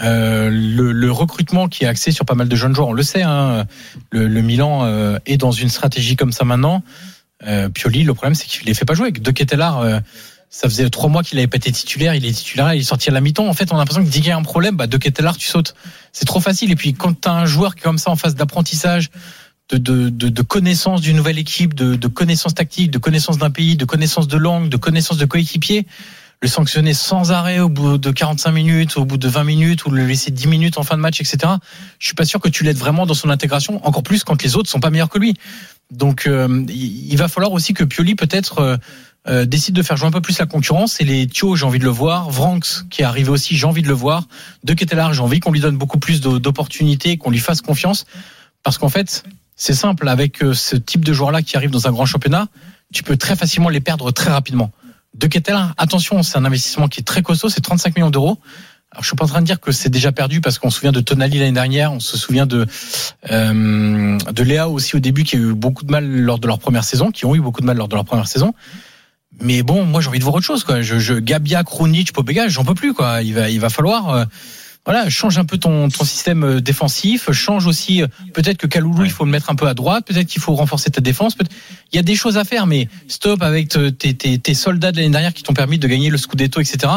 euh, 0.01 0.49
le, 0.49 0.91
le 0.91 1.11
recrutement 1.11 1.67
qui 1.67 1.83
est 1.83 1.87
axé 1.87 2.11
sur 2.11 2.25
pas 2.25 2.35
mal 2.35 2.47
de 2.47 2.55
jeunes 2.55 2.73
joueurs, 2.73 2.89
on 2.89 2.93
le 2.93 3.03
sait, 3.03 3.23
hein, 3.23 3.65
le, 4.11 4.27
le 4.27 4.41
Milan 4.41 4.85
euh, 4.85 5.17
est 5.25 5.37
dans 5.37 5.51
une 5.51 5.69
stratégie 5.69 6.15
comme 6.15 6.31
ça 6.31 6.45
maintenant. 6.45 6.83
Euh, 7.45 7.69
Pioli, 7.69 8.03
le 8.03 8.13
problème 8.13 8.35
c'est 8.35 8.47
qu'il 8.47 8.65
les 8.67 8.73
fait 8.73 8.85
pas 8.85 8.93
jouer. 8.93 9.11
De 9.11 9.31
Ketelar, 9.31 9.79
euh, 9.79 9.99
ça 10.49 10.69
faisait 10.69 10.89
trois 10.89 11.09
mois 11.09 11.23
qu'il 11.23 11.37
avait 11.39 11.47
pas 11.47 11.57
été 11.57 11.71
titulaire, 11.71 12.13
il 12.13 12.25
est 12.25 12.31
titulaire, 12.31 12.73
il 12.73 12.81
est 12.81 12.83
sorti 12.83 13.09
à 13.09 13.13
la 13.13 13.21
mi-temps. 13.21 13.47
En 13.47 13.53
fait, 13.53 13.71
on 13.71 13.75
a 13.75 13.79
l'impression 13.79 14.03
que 14.03 14.09
dès 14.09 14.19
qu'il 14.19 14.27
y 14.27 14.31
a 14.31 14.37
un 14.37 14.43
problème, 14.43 14.75
bah, 14.75 14.87
De 14.87 14.97
Ketelar, 14.97 15.37
tu 15.37 15.47
sautes. 15.47 15.75
C'est 16.11 16.25
trop 16.25 16.39
facile. 16.39 16.71
Et 16.71 16.75
puis 16.75 16.93
quand 16.93 17.21
tu 17.21 17.27
as 17.27 17.33
un 17.33 17.45
joueur 17.45 17.75
qui 17.75 17.79
est 17.79 17.83
comme 17.83 17.97
ça 17.97 18.11
en 18.11 18.15
phase 18.15 18.35
d'apprentissage, 18.35 19.09
de, 19.71 19.77
de, 19.77 20.09
de, 20.09 20.29
de 20.29 20.41
connaissance 20.41 21.01
d'une 21.01 21.15
nouvelle 21.17 21.39
équipe, 21.39 21.73
de, 21.73 21.95
de 21.95 22.07
connaissance 22.07 22.53
tactique, 22.53 22.91
de 22.91 22.97
connaissance 22.97 23.37
d'un 23.37 23.49
pays, 23.49 23.75
de 23.75 23.85
connaissance 23.85 24.27
de 24.27 24.37
langue, 24.37 24.69
de 24.69 24.77
connaissance 24.77 25.17
de 25.17 25.25
coéquipier, 25.25 25.87
le 26.41 26.47
sanctionner 26.47 26.93
sans 26.93 27.31
arrêt 27.31 27.59
au 27.59 27.69
bout 27.69 27.97
de 27.97 28.11
45 28.11 28.51
minutes, 28.51 28.97
au 28.97 29.05
bout 29.05 29.17
de 29.17 29.27
20 29.27 29.43
minutes, 29.43 29.85
ou 29.85 29.91
le 29.91 30.05
laisser 30.05 30.31
10 30.31 30.47
minutes 30.47 30.77
en 30.77 30.83
fin 30.83 30.97
de 30.97 31.01
match, 31.01 31.21
etc. 31.21 31.53
Je 31.99 32.07
suis 32.07 32.15
pas 32.15 32.25
sûr 32.25 32.39
que 32.39 32.49
tu 32.49 32.63
l'aides 32.63 32.77
vraiment 32.77 33.05
dans 33.05 33.13
son 33.13 33.29
intégration, 33.29 33.85
encore 33.85 34.03
plus 34.03 34.23
quand 34.23 34.41
les 34.41 34.55
autres 34.55 34.69
sont 34.69 34.79
pas 34.79 34.89
meilleurs 34.89 35.09
que 35.09 35.19
lui. 35.19 35.35
Donc 35.91 36.25
euh, 36.25 36.65
il 36.69 37.15
va 37.17 37.27
falloir 37.27 37.51
aussi 37.51 37.73
que 37.73 37.83
Pioli 37.83 38.15
peut-être 38.15 38.59
euh, 38.59 38.77
euh, 39.27 39.45
décide 39.45 39.75
de 39.75 39.83
faire 39.83 39.97
jouer 39.97 40.07
un 40.07 40.11
peu 40.11 40.21
plus 40.21 40.39
la 40.39 40.47
concurrence. 40.47 40.99
Et 40.99 41.03
les 41.03 41.27
Thio, 41.27 41.55
j'ai 41.55 41.65
envie 41.65 41.79
de 41.79 41.83
le 41.83 41.91
voir. 41.91 42.29
Vranks, 42.31 42.89
qui 42.89 43.01
est 43.01 43.05
arrivé 43.05 43.29
aussi, 43.29 43.55
j'ai 43.55 43.67
envie 43.67 43.83
de 43.83 43.87
le 43.87 43.93
voir. 43.93 44.27
De 44.63 44.73
Ketelar, 44.73 45.13
j'ai 45.13 45.21
envie 45.21 45.39
qu'on 45.39 45.51
lui 45.51 45.59
donne 45.59 45.77
beaucoup 45.77 45.99
plus 45.99 46.21
d'opportunités, 46.21 47.17
qu'on 47.17 47.29
lui 47.29 47.39
fasse 47.39 47.61
confiance. 47.61 48.05
Parce 48.63 48.77
qu'en 48.77 48.89
fait, 48.89 49.23
c'est 49.61 49.75
simple, 49.75 50.09
avec 50.09 50.41
euh, 50.41 50.55
ce 50.55 50.75
type 50.75 51.05
de 51.05 51.13
joueurs-là 51.13 51.43
qui 51.43 51.55
arrivent 51.55 51.69
dans 51.69 51.87
un 51.87 51.91
grand 51.91 52.07
championnat, 52.07 52.47
tu 52.91 53.03
peux 53.03 53.15
très 53.15 53.35
facilement 53.35 53.69
les 53.69 53.79
perdre 53.79 54.09
très 54.09 54.31
rapidement. 54.31 54.71
De 55.13 55.27
Ketelar, 55.27 55.75
attention, 55.77 56.23
c'est 56.23 56.35
un 56.39 56.45
investissement 56.45 56.87
qui 56.87 57.01
est 57.01 57.03
très 57.03 57.21
costaud, 57.21 57.47
c'est 57.47 57.61
35 57.61 57.95
millions 57.95 58.09
d'euros. 58.09 58.39
Alors, 58.89 59.03
je 59.03 59.09
suis 59.09 59.15
pas 59.15 59.25
en 59.25 59.27
train 59.27 59.41
de 59.41 59.45
dire 59.45 59.59
que 59.59 59.71
c'est 59.71 59.89
déjà 59.89 60.11
perdu 60.11 60.41
parce 60.41 60.57
qu'on 60.57 60.71
se 60.71 60.77
souvient 60.77 60.91
de 60.91 60.99
Tonali 60.99 61.37
l'année 61.37 61.51
dernière, 61.51 61.93
on 61.93 61.99
se 61.99 62.17
souvient 62.17 62.47
de 62.47 62.65
euh, 63.29 64.17
de 64.17 64.43
Léa 64.43 64.67
aussi 64.67 64.95
au 64.95 64.99
début 64.99 65.25
qui 65.25 65.35
a 65.35 65.39
eu 65.39 65.53
beaucoup 65.53 65.85
de 65.85 65.91
mal 65.91 66.09
lors 66.09 66.39
de 66.39 66.47
leur 66.47 66.57
première 66.57 66.83
saison, 66.83 67.11
qui 67.11 67.25
ont 67.25 67.35
eu 67.35 67.39
beaucoup 67.39 67.61
de 67.61 67.67
mal 67.67 67.77
lors 67.77 67.87
de 67.87 67.93
leur 67.93 68.05
première 68.05 68.27
saison. 68.27 68.55
Mais 69.41 69.61
bon, 69.61 69.85
moi 69.85 70.01
j'ai 70.01 70.07
envie 70.07 70.17
de 70.17 70.23
voir 70.23 70.37
autre 70.37 70.45
chose 70.45 70.63
quoi. 70.63 70.81
Je, 70.81 70.97
je 70.97 71.13
Gabia, 71.13 71.63
Kronic, 71.63 72.13
Pobega, 72.13 72.47
j'en 72.47 72.65
peux 72.65 72.73
plus 72.73 72.95
quoi. 72.95 73.21
Il 73.21 73.35
va 73.35 73.47
il 73.51 73.59
va 73.59 73.69
falloir 73.69 74.09
euh, 74.09 74.25
voilà, 74.85 75.09
change 75.09 75.37
un 75.37 75.45
peu 75.45 75.57
ton, 75.57 75.89
ton 75.89 76.03
système 76.03 76.43
euh, 76.43 76.61
défensif, 76.61 77.31
change 77.31 77.67
aussi 77.67 78.01
euh, 78.01 78.07
peut-être 78.33 78.57
que 78.57 78.67
Kaloulou 78.67 79.05
il 79.05 79.11
faut 79.11 79.25
le 79.25 79.31
mettre 79.31 79.49
un 79.49 79.55
peu 79.55 79.67
à 79.67 79.73
droite, 79.73 80.05
peut-être 80.07 80.27
qu'il 80.27 80.41
faut 80.41 80.55
renforcer 80.55 80.89
ta 80.89 81.01
défense, 81.01 81.35
il 81.91 81.95
y 81.95 81.99
a 81.99 82.03
des 82.03 82.15
choses 82.15 82.37
à 82.37 82.43
faire 82.43 82.65
mais 82.65 82.87
stop 83.07 83.43
avec 83.43 83.69
te- 83.69 83.89
tes, 83.89 84.13
tes, 84.15 84.39
tes 84.39 84.53
soldats 84.53 84.91
de 84.91 84.97
l'année 84.97 85.09
dernière 85.09 85.33
qui 85.33 85.43
t'ont 85.43 85.53
permis 85.53 85.77
de 85.77 85.87
gagner 85.87 86.09
le 86.09 86.17
Scudetto 86.17 86.59
etc. 86.59 86.93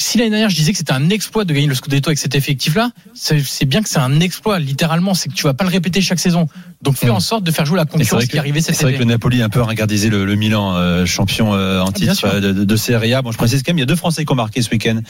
Si 0.00 0.16
l'année 0.16 0.30
dernière 0.30 0.48
je 0.48 0.54
disais 0.54 0.70
que 0.72 0.78
c'était 0.78 0.92
un 0.92 1.10
exploit 1.10 1.44
de 1.44 1.52
gagner 1.52 1.66
le 1.66 1.74
Scudetto 1.74 2.08
avec 2.08 2.18
cet 2.18 2.34
effectif-là, 2.36 2.90
c'est 3.14 3.64
bien 3.64 3.82
que 3.82 3.88
c'est 3.88 3.98
un 3.98 4.20
exploit 4.20 4.60
littéralement, 4.60 5.12
c'est 5.14 5.28
que 5.28 5.34
tu 5.34 5.42
vas 5.42 5.54
pas 5.54 5.64
le 5.64 5.70
répéter 5.70 6.00
chaque 6.00 6.20
saison. 6.20 6.46
Donc 6.82 6.94
fais 6.96 7.08
Mm. 7.08 7.10
en 7.10 7.20
sorte 7.20 7.42
de 7.42 7.50
faire 7.50 7.66
jouer 7.66 7.76
la 7.78 7.84
concurrence 7.84 8.26
qui 8.26 8.36
est 8.36 8.38
arrivée 8.38 8.60
que, 8.60 8.66
cet 8.66 8.76
c'est 8.76 8.84
vrai 8.84 8.94
que 8.94 9.00
le 9.00 9.04
Napoli 9.06 9.42
a 9.42 9.46
un 9.46 9.48
peu 9.48 9.60
regardisé 9.60 10.08
le, 10.10 10.24
le 10.24 10.34
Milan, 10.36 10.76
euh, 10.76 11.04
champion 11.04 11.52
euh, 11.52 11.80
en 11.80 11.88
Ah, 11.88 11.92
titre 11.92 12.24
euh, 12.26 12.40
de, 12.40 12.64
de, 12.64 12.76
Serie 12.76 13.12
A. 13.14 13.22
Bon, 13.22 13.32
je 13.32 13.36
précise 13.36 13.64
quand 13.64 13.70
même, 13.70 13.78
il 13.78 13.80
y 13.80 13.82
a 13.82 13.86
deux 13.86 13.96
Français 13.96 14.24
qui 14.24 14.30
ont 14.32 14.36
marqué 14.36 14.62
ce 14.62 14.70
week-end 14.70 15.00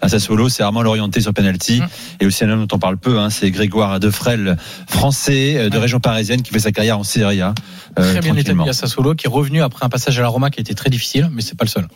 à 0.00 0.08
Sassuolo. 0.08 0.48
C'est 0.48 0.62
Armand 0.62 0.80
Lorienté 0.80 1.20
sur 1.20 1.34
penalty. 1.34 1.82
Mm. 1.82 1.88
Et 2.20 2.26
aussi 2.26 2.44
un 2.44 2.50
homme 2.50 2.64
dont 2.66 2.76
on 2.76 2.78
parle 2.78 2.96
peu, 2.96 3.18
hein, 3.18 3.28
c'est 3.28 3.50
Grégoire 3.50 4.00
Defrel, 4.00 4.56
français 4.88 5.56
euh, 5.58 5.68
de 5.68 5.74
Ouais. 5.76 5.82
région 5.82 6.00
parisienne 6.00 6.40
qui 6.40 6.50
fait 6.52 6.58
sa 6.60 6.72
carrière 6.72 6.98
en 6.98 7.04
Serie 7.04 7.42
A. 7.42 7.54
Très 7.94 8.20
bien 8.20 8.34
établi 8.34 8.66
à 8.66 8.72
Sassuolo, 8.72 9.14
qui 9.14 9.26
est 9.26 9.30
revenu 9.30 9.60
après 9.60 9.84
un 9.84 9.90
passage 9.90 10.18
à 10.18 10.22
la 10.22 10.28
Roma 10.28 10.48
qui 10.48 10.60
a 10.60 10.62
été 10.62 10.74
très 10.74 10.88
difficile, 10.88 11.28
mais 11.32 11.42
c'est 11.42 11.56
pas 11.58 11.64
le 11.64 11.70
seul. 11.70 11.86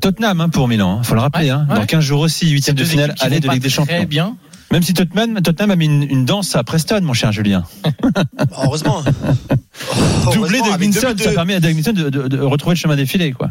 Tottenham 0.00 0.40
hein, 0.40 0.48
pour 0.48 0.66
Milan, 0.66 0.98
hein, 0.98 1.02
faut 1.04 1.14
le 1.14 1.20
rappeler. 1.20 1.50
Hein. 1.50 1.66
ouais. 1.67 1.67
Dans 1.68 1.84
15 1.86 2.00
jours 2.04 2.20
aussi, 2.20 2.48
huitième 2.50 2.76
de 2.76 2.84
finale, 2.84 3.14
aller 3.20 3.40
de 3.40 3.48
Ligue 3.48 3.62
des 3.62 3.68
Très 3.68 3.76
Champions. 3.76 4.04
bien. 4.04 4.36
Même 4.70 4.82
si 4.82 4.92
Tottenham, 4.92 5.40
Tottenham 5.40 5.70
a 5.70 5.76
mis 5.76 5.86
une, 5.86 6.02
une 6.02 6.24
danse 6.26 6.54
à 6.54 6.62
Preston, 6.62 7.00
mon 7.02 7.14
cher 7.14 7.32
Julien. 7.32 7.64
Heureusement. 8.62 9.02
Doublé 10.34 10.58
de 10.60 10.64
avec 10.66 10.90
deux 10.90 11.00
Minson, 11.00 11.14
buts 11.14 11.22
ça 11.24 11.32
permet 11.32 11.54
à 11.54 11.60
Doug 11.60 11.74
Minson 11.74 11.92
de, 11.92 12.10
de- 12.10 12.28
de 12.28 12.38
retrouver 12.40 12.74
le 12.74 12.78
chemin 12.78 12.96
des 12.96 13.06
filets, 13.06 13.32
quoi. 13.32 13.50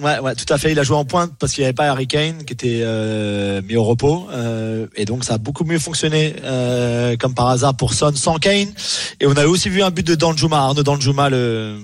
Ouais, 0.00 0.18
ouais, 0.20 0.34
tout 0.34 0.50
à 0.52 0.58
fait. 0.58 0.72
Il 0.72 0.78
a 0.78 0.84
joué 0.84 0.96
en 0.96 1.04
pointe 1.04 1.32
parce 1.38 1.52
qu'il 1.52 1.62
n'y 1.62 1.66
avait 1.66 1.74
pas 1.74 1.86
Harry 1.90 2.06
Kane 2.06 2.44
qui 2.44 2.52
était 2.54 2.80
euh, 2.82 3.60
mis 3.62 3.76
au 3.76 3.84
repos. 3.84 4.26
euh, 4.32 4.86
et 4.96 5.04
donc, 5.04 5.24
ça 5.24 5.34
a 5.34 5.38
beaucoup 5.38 5.64
mieux 5.64 5.78
fonctionné, 5.78 6.34
euh, 6.44 7.16
comme 7.16 7.34
par 7.34 7.48
hasard, 7.48 7.76
pour 7.76 7.92
Son 7.92 8.14
sans 8.14 8.36
Kane. 8.36 8.68
Et 9.20 9.26
on 9.26 9.36
a 9.36 9.46
aussi 9.46 9.68
vu 9.68 9.82
un 9.82 9.90
but 9.90 10.06
de 10.06 10.14
Danjuma, 10.14 10.58
Arnaud 10.58 10.82
Danjuma, 10.82 11.28
le- 11.28 11.78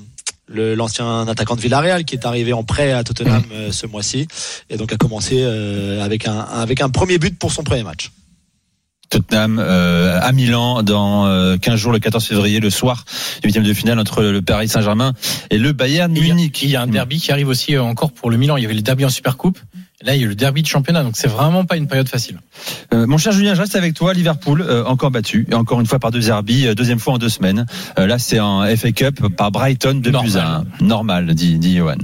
l'ancien 0.49 1.27
attaquant 1.29 1.57
de 1.57 1.61
Villarreal 1.61 2.05
qui 2.05 2.15
est 2.15 2.27
arrivé 2.27 2.53
en 2.53 2.65
prêt 2.65 2.93
à 2.93 3.05
Tottenham 3.05 3.45
euh, 3.53 3.73
ce 3.73 3.87
mois-ci 3.87 4.27
et 4.71 4.77
donc 4.77 4.93
a 4.93 4.97
commencé 4.97 5.37
euh, 5.41 6.03
avec 6.03 6.27
un 6.27 6.39
avec 6.39 6.81
un 6.81 6.89
premier 6.89 7.19
but 7.19 7.39
pour 7.39 7.53
son 7.53 7.63
premier 7.63 7.83
match. 7.83 8.11
Tottenham 9.11 9.59
euh, 9.59 10.19
à 10.21 10.33
Milan 10.33 10.83
dans 10.83 11.27
euh, 11.27 11.57
15 11.57 11.77
jours, 11.77 11.93
le 11.93 11.99
14 11.99 12.25
février, 12.25 12.61
le 12.61 12.71
soir, 12.71 13.05
du 13.43 13.49
huitième 13.49 13.65
de 13.65 13.73
finale 13.73 13.99
entre 13.99 14.23
le 14.23 14.43
Paris 14.43 14.69
Saint-Germain 14.69 15.15
et 15.51 15.59
le 15.59 15.73
Bayern 15.73 16.13
Munich. 16.13 16.63
Il 16.63 16.71
y 16.71 16.77
a 16.77 16.83
un 16.83 16.87
derby 16.87 17.19
qui 17.19 17.33
arrive 17.33 17.49
aussi 17.49 17.79
encore 17.79 18.13
pour 18.13 18.31
le 18.31 18.37
Milan. 18.37 18.57
Il 18.57 18.63
y 18.63 18.67
avait 18.67 18.75
le 18.75 18.83
derby 18.83 19.05
en 19.05 19.11
Supercoupe. 19.11 19.59
Là, 20.03 20.15
il 20.15 20.23
y 20.23 20.25
a 20.25 20.29
le 20.29 20.37
derby 20.37 20.63
de 20.63 20.67
championnat. 20.69 21.03
Donc, 21.03 21.17
c'est 21.17 21.29
vraiment 21.29 21.65
pas 21.65 21.77
une 21.77 21.89
période 21.89 22.09
facile. 22.09 22.39
Euh, 22.95 23.07
mon 23.07 23.19
cher 23.19 23.33
Julien, 23.33 23.55
je 23.55 23.61
reste 23.61 23.75
avec 23.75 23.95
toi. 23.95 24.15
Liverpool, 24.15 24.63
euh, 24.63 24.85
encore 24.85 25.11
battu, 25.11 25.47
et 25.51 25.55
encore 25.55 25.81
une 25.81 25.87
fois 25.87 25.99
par 25.99 26.13
deux 26.13 26.21
Zerbi, 26.21 26.67
euh, 26.67 26.75
deuxième 26.75 27.01
fois 27.01 27.15
en 27.15 27.19
deux 27.19 27.29
semaines. 27.29 27.67
Euh, 27.99 28.07
là, 28.07 28.19
c'est 28.21 28.39
en 28.39 28.65
FA 28.77 28.93
Cup 28.93 29.27
par 29.37 29.51
Brighton 29.51 29.95
de 29.95 30.11
buts 30.11 30.37
à 30.37 30.59
un. 30.59 30.65
Normal, 30.81 31.35
dit, 31.35 31.59
dit 31.59 31.77
Johan. 31.77 31.97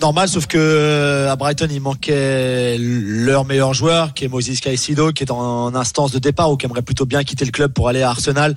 Normal, 0.00 0.28
sauf 0.28 0.46
que 0.46 0.58
euh, 0.58 1.30
à 1.30 1.36
Brighton, 1.36 1.68
il 1.70 1.80
manquait 1.80 2.76
leur 2.78 3.44
meilleur 3.44 3.74
joueur, 3.74 4.14
qui 4.14 4.24
est 4.24 4.28
Moses 4.28 4.60
Caicedo, 4.60 5.12
qui 5.12 5.24
est 5.24 5.30
en 5.30 5.74
instance 5.74 6.12
de 6.12 6.18
départ 6.18 6.50
ou 6.50 6.56
qui 6.56 6.66
aimerait 6.66 6.82
plutôt 6.82 7.06
bien 7.06 7.24
quitter 7.24 7.44
le 7.44 7.50
club 7.50 7.72
pour 7.72 7.88
aller 7.88 8.02
à 8.02 8.10
Arsenal, 8.10 8.54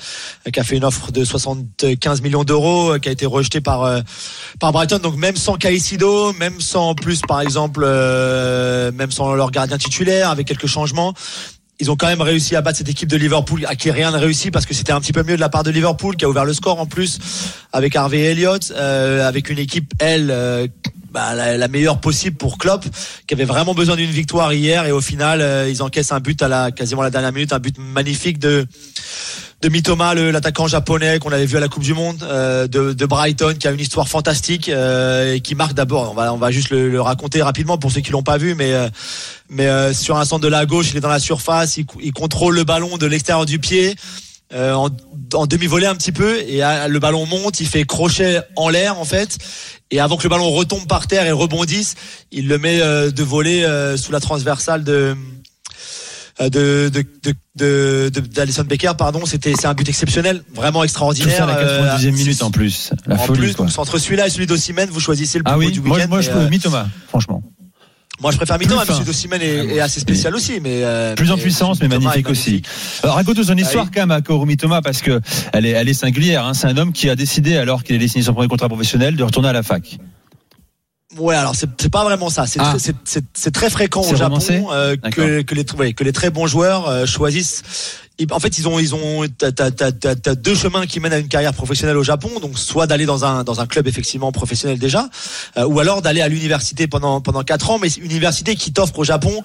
euh, 0.48 0.52
qui 0.52 0.60
a 0.60 0.64
fait 0.64 0.78
une 0.78 0.86
offre 0.86 1.12
de 1.12 1.24
75 1.24 2.22
millions 2.22 2.44
d'euros, 2.44 2.94
euh, 2.94 3.00
qui 3.00 3.10
a 3.10 3.12
été 3.12 3.26
rejetée 3.26 3.62
par 3.62 4.02
par 4.60 4.72
Brighton. 4.72 5.00
Donc 5.00 5.16
même 5.16 5.36
sans 5.36 5.56
Caicedo, 5.56 6.34
même 6.34 6.62
sans 6.62 6.96
plus, 6.96 7.22
par 7.28 7.42
exemple, 7.42 7.82
même 7.82 9.12
sans 9.12 9.34
leur 9.34 9.52
gardien 9.52 9.78
titulaire, 9.78 10.30
avec 10.30 10.48
quelques 10.48 10.68
changements. 10.68 11.14
Ils 11.82 11.90
ont 11.90 11.96
quand 11.96 12.06
même 12.06 12.22
réussi 12.22 12.56
à 12.56 12.62
battre 12.62 12.78
cette 12.78 12.90
équipe 12.90 13.10
de 13.10 13.18
Liverpool 13.18 13.66
à 13.68 13.76
qui 13.76 13.90
rien 13.90 14.12
ne 14.12 14.18
réussit 14.18 14.52
parce 14.54 14.68
que 14.68 14.74
c'était 14.76 14.92
un 14.92 15.02
petit 15.02 15.14
peu 15.14 15.24
mieux 15.24 15.36
de 15.36 15.42
la 15.42 15.50
part 15.50 15.64
de 15.64 15.72
Liverpool 15.72 16.16
qui 16.16 16.26
a 16.26 16.30
ouvert 16.30 16.46
le 16.46 16.54
score 16.54 16.80
en 16.80 16.86
plus 16.86 17.18
avec 17.74 17.96
Harvey 17.96 18.20
Elliott, 18.20 18.72
euh, 18.76 19.28
avec 19.28 19.50
une 19.50 19.58
équipe 19.58 19.92
elle 19.98 20.30
euh, 20.30 20.68
bah, 21.12 21.34
la, 21.34 21.58
la 21.58 21.68
meilleure 21.68 22.00
possible 22.00 22.38
pour 22.38 22.60
Klopp, 22.60 22.86
qui 23.26 23.34
avait 23.34 23.46
vraiment 23.46 23.74
besoin 23.74 23.96
d'une 23.96 24.12
victoire 24.12 24.54
hier 24.54 24.86
et 24.86 24.92
au 24.92 25.02
final 25.02 25.42
euh, 25.42 25.68
ils 25.72 25.82
encaissent 25.82 26.12
un 26.12 26.20
but 26.20 26.40
à 26.44 26.48
la 26.48 26.70
quasiment 26.70 27.02
à 27.02 27.06
la 27.06 27.10
dernière 27.10 27.34
minute, 27.34 27.52
un 27.52 27.58
but 27.58 27.76
magnifique 27.80 28.38
de 28.38 28.68
de 29.62 29.70
Mitoma, 29.70 30.16
l'attaquant 30.16 30.68
japonais 30.68 31.20
qu'on 31.20 31.32
avait 31.32 31.46
vu 31.46 31.58
à 31.58 31.60
la 31.60 31.68
Coupe 31.68 31.84
du 31.84 31.94
Monde, 31.94 32.24
euh, 32.24 32.68
de, 32.68 33.06
Brighton, 33.06 33.56
qui 33.60 33.68
a 33.68 33.72
une 33.72 33.80
histoire 33.80 34.08
fantastique 34.08 34.70
euh, 34.70 35.36
et 35.36 35.42
qui 35.42 35.54
marque 35.54 35.74
d'abord. 35.74 36.16
On 36.18 36.38
va 36.38 36.52
juste 36.52 36.72
le, 36.72 37.00
raconter 37.00 37.42
rapidement 37.44 37.78
pour 37.78 37.92
ceux 37.92 38.02
qui 38.02 38.12
l'ont 38.12 38.24
pas 38.24 38.38
vu, 38.38 38.56
mais 38.56 38.74
euh, 38.74 39.94
sur 39.94 40.18
un 40.18 40.26
centre 40.26 40.44
de 40.44 40.48
la 40.48 40.66
gauche, 40.66 40.92
il 40.92 40.98
est 40.98 41.02
dans 41.02 41.10
la 41.10 41.20
surface, 41.20 41.78
il, 41.78 42.14
contrôle 42.14 42.56
le 42.56 42.64
ballon 42.64 42.98
de 42.98 43.06
l'extérieur 43.06 43.46
du 43.46 43.60
pied. 43.60 43.96
en, 44.54 44.90
demi-volée 45.46 45.86
un 45.86 45.96
petit 45.96 46.12
peu 46.12 46.40
et 46.40 46.62
le 46.88 47.00
ballon 47.00 47.26
monte, 47.26 47.60
il 47.60 47.68
fait 47.68 47.86
crochet 47.86 48.42
en 48.56 48.70
l'air 48.70 49.00
en 49.00 49.06
fait 49.06 49.38
et 49.92 50.00
avant 50.00 50.18
que 50.18 50.24
le 50.24 50.30
ballon 50.30 50.50
retombe 50.50 50.88
par 50.88 51.08
terre 51.08 51.26
et 51.26 51.32
rebondisse, 51.32 51.96
il 52.32 52.48
le 52.48 52.58
met 52.58 52.80
de 52.80 53.24
voler 53.24 53.64
euh, 53.64 53.98
sous 53.98 54.12
la 54.12 54.20
transversale 54.20 54.84
de 54.84 55.16
de 56.50 56.90
de 56.90 57.04
de 57.58 58.10
d'Alison 58.20 58.64
Becker 58.64 58.94
pardon 58.98 59.26
c'était 59.26 59.54
c'est 59.60 59.68
un 59.68 59.74
but 59.74 59.88
exceptionnel 59.90 60.42
vraiment 60.56 60.80
Tout 60.80 60.86
extraordinaire 60.86 61.38
ça 61.38 61.44
à 61.44 61.48
la 61.48 61.98
90e 61.98 62.08
euh, 62.08 62.12
minute 62.12 62.42
en 62.44 62.52
plus. 62.52 62.92
La 63.08 63.16
en 63.16 63.18
folie, 63.20 63.40
plus 63.40 63.56
quoi. 63.56 63.66
donc, 63.68 63.78
entre 63.80 63.98
celui-là 63.98 64.28
et 64.28 64.30
celui 64.30 64.48
d'Ossimène 64.48 64.90
vous 64.90 65.00
choisissez 65.00 65.38
le 65.38 65.44
plus 65.44 65.52
Ah 65.54 65.56
beau 65.56 65.62
oui, 65.64 65.72
du 65.72 65.82
moi, 65.82 65.98
week-end 65.98 66.10
moi 66.10 66.22
je 66.22 66.30
et, 66.30 66.34
peux 66.34 66.40
euh, 66.40 66.50
Mitoma, 66.50 66.88
franchement. 67.10 67.44
moi 68.22 68.32
je 68.32 68.38
préfère 68.38 68.58
Plus 68.58 68.68
même 68.68 68.86
fin. 68.86 68.94
celui 68.94 69.06
d'Ossimène 69.06 69.42
Ah 69.42 69.46
est, 69.46 69.76
est 69.76 69.80
assez 69.82 70.00
spécial 70.00 70.34
aussi 70.36 70.60
mais 70.62 70.84
euh, 70.84 71.16
Plus 71.16 71.32
en 71.32 71.36
mais 71.38 71.42
puissance, 71.44 71.80
mais 71.82 71.88
magnifique 71.88 72.28
est 72.28 72.32
aussi. 72.32 72.62
Alors, 73.04 73.16
raconte 73.16 73.44
son 73.44 73.58
histoire 73.58 73.86
Ah 73.86 73.90
oui. 73.90 73.92
quand 73.94 74.02
même 74.02 74.12
à 74.12 74.22
Korumi 74.22 74.58
Thomas 74.58 74.82
parce 74.82 75.02
que 75.02 75.20
elle 75.54 75.66
est, 75.66 75.72
elle 75.72 75.90
est 75.90 75.94
singulière. 75.94 76.46
Hein. 76.46 76.54
C'est 76.54 76.68
un 76.68 76.78
homme 76.78 76.94
qui 76.94 77.10
a 77.10 77.16
décidé, 77.16 77.58
alors 77.58 77.84
qu'il 77.84 77.96
allait 77.96 78.08
signer 78.08 78.24
son 78.24 78.34
premier 78.34 78.48
contrat 78.48 78.70
professionnel, 78.70 79.16
de 79.16 79.24
retourner 79.24 79.50
à 79.50 79.54
la 79.54 79.64
fac. 79.64 79.98
Ouais, 81.18 81.36
alors 81.36 81.56
c'est 81.56 81.90
pas 81.90 82.04
vraiment 82.04 82.30
ça. 82.30 82.46
C'est 82.48 82.60
Ah. 82.62 82.76
très- 82.80 83.52
très 83.52 83.70
fréquent 83.70 84.02
au 84.02 84.16
Japon 84.16 84.40
euh, 84.72 84.96
que, 85.12 85.42
que 85.42 85.56
les 85.56 85.66
ouais, 85.78 85.94
que 85.94 86.04
les 86.04 86.14
très 86.14 86.30
bons 86.30 86.48
joueurs 86.48 86.88
euh, 86.88 87.06
choisissent. 87.06 87.64
En 88.32 88.40
fait, 88.40 88.58
ils 88.58 88.68
ont 88.68 88.80
ils 88.80 88.94
ont 88.96 89.26
deux 90.44 90.56
chemins 90.56 90.86
qui 90.86 91.00
mènent 91.00 91.14
à 91.14 91.18
une 91.18 91.28
carrière 91.28 91.54
professionnelle 91.54 91.98
au 91.98 92.04
Japon. 92.04 92.30
Donc 92.42 92.58
soit 92.58 92.88
d'aller 92.88 93.06
dans 93.06 93.26
un 93.26 93.44
dans 93.44 93.60
un 93.62 93.68
club 93.68 93.88
effectivement 93.88 94.32
professionnel 94.32 94.78
déjà, 94.80 95.10
euh, 95.58 95.66
ou 95.66 95.80
alors 95.80 96.02
d'aller 96.02 96.22
à 96.22 96.28
l'université 96.28 96.88
pendant 96.88 97.22
pendant 97.22 97.44
quatre 97.44 97.70
ans. 97.70 97.80
Mais 97.80 97.90
université 98.02 98.56
qui 98.56 98.74
t'offre 98.74 99.00
au 99.00 99.04
Japon 99.04 99.42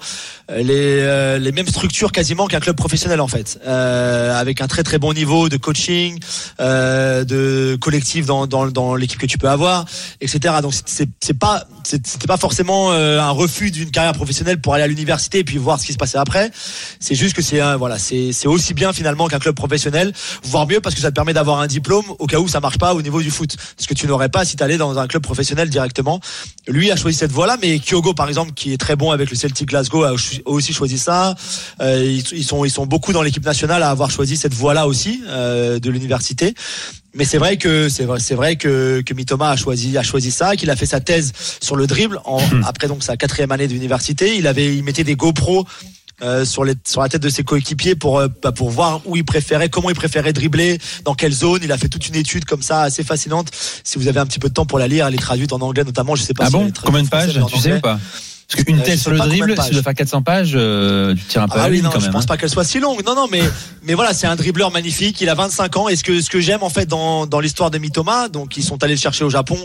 euh, 0.51 0.57
les 0.57 0.99
euh, 1.01 1.37
les 1.39 1.51
mêmes 1.51 1.67
structures 1.67 2.11
quasiment 2.11 2.47
qu'un 2.47 2.59
club 2.59 2.75
professionnel 2.75 3.21
en 3.21 3.27
fait, 3.27 3.59
avec 3.65 4.61
un 4.61 4.67
très 4.67 4.83
très 4.83 4.97
bon 4.99 5.13
niveau 5.13 5.49
de 5.49 5.57
coaching, 5.57 6.19
de 6.59 7.77
collectif 7.79 8.25
dans 8.25 8.47
dans 8.47 8.95
l'équipe 8.95 9.19
que 9.19 9.25
tu 9.25 9.37
peux 9.37 9.49
avoir, 9.49 9.85
etc. 10.21 10.55
Donc 10.61 10.73
c'est- 10.85 11.07
pas 11.39 11.67
c'était 11.83 12.27
pas 12.27 12.37
forcément 12.37 12.91
un 12.91 13.29
refus 13.29 13.71
d'une 13.71 13.91
carrière 13.91 14.13
professionnelle 14.13 14.59
pour 14.59 14.73
aller 14.73 14.83
à 14.83 14.87
l'université 14.87 15.39
et 15.39 15.43
puis 15.43 15.57
voir 15.57 15.79
ce 15.79 15.85
qui 15.85 15.93
se 15.93 15.97
passait 15.97 16.17
après. 16.17 16.51
C'est 16.99 17.15
juste 17.15 17.35
que 17.35 17.41
c'est 17.41 17.61
voilà, 17.75 17.97
c'est 17.99 18.31
c'est 18.33 18.47
aussi 18.47 18.66
bien 18.73 18.93
finalement 18.93 19.27
qu'un 19.27 19.39
club 19.39 19.55
professionnel, 19.55 20.13
voire 20.43 20.67
mieux 20.67 20.81
parce 20.81 20.95
que 20.95 21.01
ça 21.01 21.09
te 21.09 21.15
permet 21.15 21.33
d'avoir 21.33 21.59
un 21.59 21.67
diplôme 21.67 22.05
au 22.19 22.27
cas 22.27 22.39
où 22.39 22.47
ça 22.47 22.59
marche 22.59 22.77
pas 22.77 22.93
au 22.93 23.01
niveau 23.01 23.21
du 23.21 23.31
foot, 23.31 23.55
ce 23.77 23.87
que 23.87 23.93
tu 23.93 24.07
n'aurais 24.07 24.29
pas 24.29 24.45
si 24.45 24.55
tu 24.55 24.63
allais 24.63 24.77
dans 24.77 24.97
un 24.97 25.07
club 25.07 25.23
professionnel 25.23 25.69
directement. 25.69 26.19
Lui 26.67 26.91
a 26.91 26.95
choisi 26.95 27.17
cette 27.17 27.31
voie-là, 27.31 27.57
mais 27.61 27.79
Kyogo 27.79 28.13
par 28.13 28.27
exemple, 28.27 28.53
qui 28.53 28.73
est 28.73 28.77
très 28.77 28.95
bon 28.95 29.11
avec 29.11 29.29
le 29.29 29.35
Celtic 29.35 29.69
Glasgow, 29.69 30.03
a 30.03 30.13
aussi 30.45 30.73
choisi 30.73 30.97
ça. 30.97 31.35
Euh, 31.81 32.03
ils, 32.03 32.23
ils 32.37 32.43
sont 32.43 32.65
ils 32.65 32.71
sont 32.71 32.85
beaucoup 32.85 33.13
dans 33.13 33.21
l'équipe 33.21 33.45
nationale 33.45 33.83
à 33.83 33.89
avoir 33.89 34.11
choisi 34.11 34.37
cette 34.37 34.53
voie-là 34.53 34.87
aussi 34.87 35.21
euh, 35.27 35.79
de 35.79 35.89
l'université. 35.89 36.53
Mais 37.13 37.25
c'est 37.25 37.37
vrai 37.37 37.57
que 37.57 37.89
c'est 37.89 38.03
vrai, 38.03 38.19
c'est 38.19 38.35
vrai 38.35 38.57
que 38.57 39.01
que 39.01 39.13
Mitoma 39.13 39.49
a 39.49 39.55
choisi 39.55 39.97
a 39.97 40.03
choisi 40.03 40.31
ça, 40.31 40.55
qu'il 40.55 40.69
a 40.69 40.75
fait 40.75 40.85
sa 40.85 40.99
thèse 40.99 41.33
sur 41.59 41.75
le 41.75 41.87
dribble 41.87 42.19
en, 42.25 42.39
après 42.63 42.87
donc 42.87 43.03
sa 43.03 43.17
quatrième 43.17 43.51
année 43.51 43.67
d'université. 43.67 44.37
Il 44.37 44.45
avait 44.45 44.75
il 44.75 44.83
mettait 44.83 45.03
des 45.03 45.15
GoPro 45.15 45.65
euh, 46.21 46.45
sur 46.45 46.63
les 46.63 46.73
sur 46.85 47.01
la 47.01 47.09
tête 47.09 47.21
de 47.21 47.29
ses 47.29 47.43
coéquipiers 47.43 47.95
pour 47.95 48.19
euh, 48.19 48.27
bah, 48.41 48.51
pour 48.51 48.69
voir 48.69 49.01
où 49.05 49.15
il 49.15 49.23
préférait, 49.23 49.69
comment 49.69 49.89
il 49.89 49.95
préférait 49.95 50.33
dribbler, 50.33 50.79
dans 51.03 51.13
quelle 51.13 51.33
zone. 51.33 51.61
Il 51.63 51.71
a 51.71 51.77
fait 51.77 51.89
toute 51.89 52.07
une 52.07 52.15
étude 52.15 52.45
comme 52.45 52.61
ça 52.61 52.81
assez 52.81 53.03
fascinante. 53.03 53.49
Si 53.83 53.97
vous 53.97 54.07
avez 54.07 54.19
un 54.19 54.25
petit 54.25 54.39
peu 54.39 54.49
de 54.49 54.53
temps 54.53 54.65
pour 54.65 54.79
la 54.79 54.87
lire, 54.87 55.07
elle 55.07 55.13
est 55.13 55.17
traduite 55.17 55.53
en 55.53 55.61
anglais 55.61 55.83
notamment. 55.83 56.15
Je 56.15 56.23
sais 56.23 56.33
pas. 56.33 56.45
Ah 56.45 56.47
si 56.47 56.53
bon 56.53 56.71
Combien 56.83 57.03
de 57.03 57.09
pages 57.09 57.39
Tu 57.53 57.59
sais 57.59 57.77
ou 57.77 57.81
pas 57.81 57.99
Parce 58.49 58.63
qu'une 58.63 58.79
Euh, 58.79 58.83
thèse 58.83 58.95
je 58.97 59.01
sur 59.01 59.11
le 59.11 59.17
dribble, 59.17 59.55
si 59.61 59.67
tu 59.67 59.73
dois 59.73 59.83
faire 59.83 59.93
400 59.93 60.21
pages, 60.21 60.53
euh, 60.55 61.13
tu 61.15 61.23
tires 61.25 61.41
un 61.41 61.47
peu 61.49 61.59
Ah 61.59 61.63
à 61.65 61.69
oui, 61.69 61.81
non, 61.81 61.89
quand 61.89 61.99
je 61.99 62.05
même. 62.05 62.13
pense 62.13 62.23
hein. 62.23 62.27
pas 62.27 62.37
qu'elle 62.37 62.49
soit 62.49 62.63
si 62.63 62.79
longue. 62.79 63.03
Non, 63.05 63.13
non, 63.13 63.27
mais 63.29 63.41
mais 63.83 63.93
voilà, 63.93 64.13
c'est 64.13 64.25
un 64.25 64.37
dribbleur 64.37 64.71
magnifique. 64.71 65.19
Il 65.19 65.27
a 65.27 65.35
25 65.35 65.75
ans. 65.75 65.89
Et 65.89 65.97
ce 65.97 66.03
que 66.03 66.21
ce 66.21 66.29
que 66.29 66.39
j'aime 66.39 66.63
en 66.63 66.69
fait 66.69 66.85
dans 66.85 67.25
dans 67.25 67.41
l'histoire 67.41 67.71
de 67.71 67.77
Mitoma, 67.77 68.29
donc 68.29 68.55
ils 68.55 68.63
sont 68.63 68.81
allés 68.83 68.93
le 68.95 68.99
chercher 69.01 69.25
au 69.25 69.29
Japon, 69.29 69.57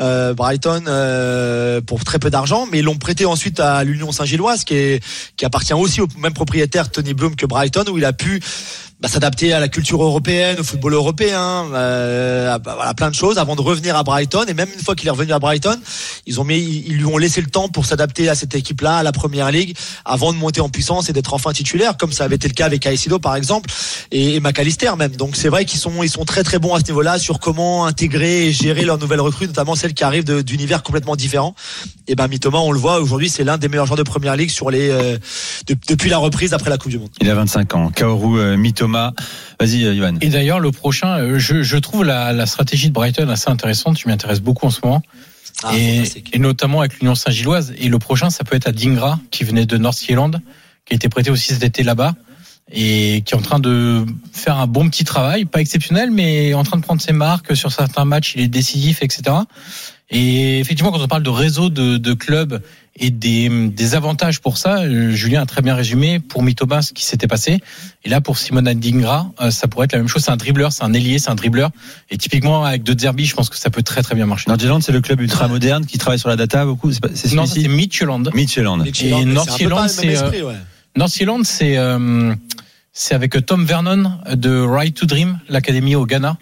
euh, 0.00 0.32
Brighton, 0.32 0.84
euh, 0.88 1.82
pour 1.82 2.04
très 2.04 2.18
peu 2.18 2.30
d'argent, 2.30 2.66
mais 2.72 2.78
ils 2.78 2.84
l'ont 2.84 2.96
prêté 2.96 3.26
ensuite 3.26 3.60
à 3.60 3.84
l'Union 3.84 4.12
Saint-Gilloise, 4.12 4.64
qui 4.64 4.74
est 4.76 5.04
qui 5.36 5.44
appartient 5.44 5.74
aussi 5.74 6.00
au 6.00 6.08
même 6.18 6.32
propriétaire 6.32 6.90
Tony 6.90 7.12
Bloom 7.12 7.36
que 7.36 7.44
Brighton, 7.44 7.84
où 7.90 7.98
il 7.98 8.04
a 8.06 8.14
pu 8.14 8.40
bah, 9.02 9.08
s'adapter 9.08 9.52
à 9.52 9.58
la 9.60 9.66
culture 9.68 10.02
européenne, 10.02 10.60
au 10.60 10.62
football 10.64 10.94
européen, 10.94 11.66
euh, 11.74 12.54
à, 12.54 12.58
bah, 12.58 12.92
plein 12.96 13.10
de 13.10 13.14
choses 13.16 13.36
avant 13.38 13.56
de 13.56 13.60
revenir 13.60 13.96
à 13.96 14.04
Brighton. 14.04 14.44
Et 14.46 14.54
même 14.54 14.68
une 14.72 14.80
fois 14.82 14.94
qu'il 14.94 15.08
est 15.08 15.10
revenu 15.10 15.32
à 15.32 15.40
Brighton, 15.40 15.76
ils 16.26 16.40
ont 16.40 16.44
mis, 16.44 16.84
ils 16.86 16.96
lui 16.96 17.04
ont 17.04 17.18
laissé 17.18 17.40
le 17.40 17.48
temps 17.48 17.68
pour 17.68 17.84
s'adapter 17.84 18.28
à 18.28 18.34
cette 18.36 18.54
équipe-là, 18.54 18.98
à 18.98 19.02
la 19.02 19.10
Première 19.12 19.50
Ligue, 19.50 19.74
avant 20.04 20.32
de 20.32 20.38
monter 20.38 20.60
en 20.60 20.68
puissance 20.68 21.08
et 21.08 21.12
d'être 21.12 21.34
enfin 21.34 21.52
titulaire, 21.52 21.96
comme 21.96 22.12
ça 22.12 22.24
avait 22.24 22.36
été 22.36 22.46
le 22.48 22.54
cas 22.54 22.66
avec 22.66 22.80
Caicedo 22.82 23.18
par 23.18 23.34
exemple 23.34 23.68
et, 24.12 24.36
et 24.36 24.40
McAllister 24.40 24.92
même. 24.96 25.16
Donc 25.16 25.34
c'est 25.36 25.48
vrai 25.48 25.64
qu'ils 25.64 25.80
sont, 25.80 26.02
ils 26.04 26.08
sont 26.10 26.24
très 26.24 26.44
très 26.44 26.58
bons 26.60 26.74
à 26.74 26.78
ce 26.80 26.84
niveau-là 26.84 27.18
sur 27.18 27.40
comment 27.40 27.86
intégrer 27.86 28.46
et 28.46 28.52
gérer 28.52 28.84
leurs 28.84 28.98
nouvelles 28.98 29.20
recrues, 29.20 29.46
notamment 29.48 29.74
celles 29.74 29.94
qui 29.94 30.04
arrivent 30.04 30.42
d'univers 30.44 30.82
complètement 30.84 31.16
différents. 31.16 31.54
Et 32.06 32.14
ben 32.14 32.28
Mitoma, 32.28 32.58
on 32.58 32.70
le 32.72 32.78
voit 32.78 33.00
aujourd'hui, 33.00 33.28
c'est 33.28 33.42
l'un 33.44 33.58
des 33.58 33.68
meilleurs 33.68 33.86
joueurs 33.86 33.96
de 33.98 34.02
Première 34.02 34.36
Ligue 34.36 34.50
sur 34.50 34.70
les 34.70 34.90
euh, 34.90 35.18
de- 35.66 35.76
depuis 35.88 36.08
la 36.10 36.18
reprise 36.18 36.52
après 36.54 36.70
la 36.70 36.78
Coupe 36.78 36.90
du 36.90 36.98
Monde. 36.98 37.08
Il 37.20 37.28
a 37.30 37.34
25 37.34 37.74
ans. 37.74 37.90
Kaoru 37.90 38.38
euh, 38.38 38.56
Vas-y, 39.60 39.84
euh, 39.84 39.94
Johan. 39.94 40.14
Et 40.20 40.28
d'ailleurs, 40.28 40.60
le 40.60 40.70
prochain, 40.70 41.18
euh, 41.18 41.38
je, 41.38 41.62
je 41.62 41.76
trouve 41.78 42.04
la, 42.04 42.32
la 42.32 42.46
stratégie 42.46 42.88
de 42.88 42.92
Brighton 42.92 43.28
assez 43.28 43.50
intéressante. 43.50 43.98
Je 43.98 44.06
m'y 44.06 44.12
intéresse 44.12 44.40
beaucoup 44.40 44.66
en 44.66 44.70
ce 44.70 44.80
moment. 44.84 45.02
Ah, 45.64 45.76
et, 45.76 46.02
et 46.32 46.38
notamment 46.38 46.80
avec 46.80 46.98
l'Union 47.00 47.14
Saint-Gilloise. 47.14 47.74
Et 47.78 47.88
le 47.88 47.98
prochain, 47.98 48.30
ça 48.30 48.44
peut 48.44 48.56
être 48.56 48.66
à 48.66 48.72
Dingra, 48.72 49.18
qui 49.30 49.44
venait 49.44 49.66
de 49.66 49.76
North 49.76 49.98
Zealand, 49.98 50.32
qui 50.84 50.94
a 50.94 50.96
été 50.96 51.08
prêté 51.08 51.30
aussi 51.30 51.52
cet 51.52 51.62
été 51.62 51.82
là-bas, 51.82 52.14
et 52.70 53.22
qui 53.24 53.34
est 53.34 53.36
en 53.36 53.42
train 53.42 53.60
de 53.60 54.04
faire 54.32 54.58
un 54.58 54.66
bon 54.66 54.88
petit 54.88 55.04
travail, 55.04 55.44
pas 55.44 55.60
exceptionnel, 55.60 56.10
mais 56.10 56.54
en 56.54 56.64
train 56.64 56.78
de 56.78 56.82
prendre 56.82 57.00
ses 57.00 57.12
marques 57.12 57.56
sur 57.56 57.70
certains 57.70 58.04
matchs, 58.04 58.34
il 58.34 58.40
est 58.42 58.48
décisif, 58.48 59.02
etc. 59.02 59.22
Et 60.10 60.58
effectivement, 60.58 60.92
quand 60.92 61.00
on 61.00 61.08
parle 61.08 61.22
de 61.22 61.30
réseau 61.30 61.70
de, 61.70 61.96
de 61.96 62.12
clubs 62.12 62.62
et 62.96 63.10
des, 63.10 63.48
des 63.68 63.94
avantages 63.94 64.40
pour 64.40 64.58
ça, 64.58 64.80
euh, 64.80 65.12
Julien 65.12 65.42
a 65.42 65.46
très 65.46 65.62
bien 65.62 65.74
résumé 65.74 66.20
pour 66.20 66.42
Mitoma 66.42 66.82
ce 66.82 66.92
qui 66.92 67.04
s'était 67.04 67.26
passé. 67.26 67.60
Et 68.04 68.10
là, 68.10 68.20
pour 68.20 68.36
Simona 68.36 68.74
Dingra, 68.74 69.30
euh, 69.40 69.50
ça 69.50 69.66
pourrait 69.66 69.86
être 69.86 69.92
la 69.92 69.98
même 69.98 70.08
chose. 70.08 70.22
C'est 70.24 70.30
un 70.30 70.36
dribbleur, 70.36 70.72
c'est 70.72 70.84
un 70.84 70.92
ailier, 70.92 71.18
c'est 71.18 71.30
un 71.30 71.34
dribbleur. 71.34 71.70
Et 72.10 72.18
typiquement, 72.18 72.64
avec 72.64 72.82
De 72.82 72.98
Zerbi, 72.98 73.24
je 73.24 73.34
pense 73.34 73.48
que 73.48 73.56
ça 73.56 73.70
peut 73.70 73.82
très 73.82 74.02
très 74.02 74.14
bien 74.14 74.26
marcher. 74.26 74.44
Nordjylland, 74.48 74.80
c'est 74.82 74.92
le 74.92 75.00
club 75.00 75.20
ultra 75.22 75.48
moderne 75.48 75.86
qui 75.86 75.96
travaille 75.96 76.18
sur 76.18 76.28
la 76.28 76.36
data 76.36 76.66
beaucoup. 76.66 76.92
C'est 76.92 77.32
Non, 77.32 77.46
c'est 77.46 77.60
celui-ci 77.60 77.68
Midtjylland. 77.68 78.30
Midtjylland. 78.34 78.84
Et 78.84 79.24
North 79.24 79.50
c'est 79.50 79.66
euh. 80.22 80.52
North 80.96 81.12
c'est 81.44 81.78
c'est 82.94 83.14
avec 83.14 83.46
Tom 83.46 83.64
Vernon 83.64 84.18
de 84.34 84.60
Right 84.60 84.94
to 84.94 85.06
Dream, 85.06 85.38
l'académie 85.48 85.94
au 85.94 86.04
Ghana, 86.04 86.36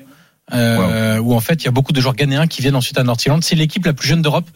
euh, 0.53 1.19
où 1.19 1.35
en 1.35 1.41
fait 1.41 1.63
il 1.63 1.67
y 1.67 1.69
a 1.69 1.71
beaucoup 1.71 1.93
de 1.93 2.01
joueurs 2.01 2.17
ghanéens 2.17 2.49
qui 2.49 2.61
viennent 2.61 2.75
ensuite 2.75 2.99
à 2.99 3.05
North 3.05 3.21
Zealand. 3.21 3.39
C'est 3.41 3.55
l'équipe 3.55 3.87
la 3.87 3.93
plus 3.93 4.09
jeune 4.09 4.21
d'Europe. 4.21 4.49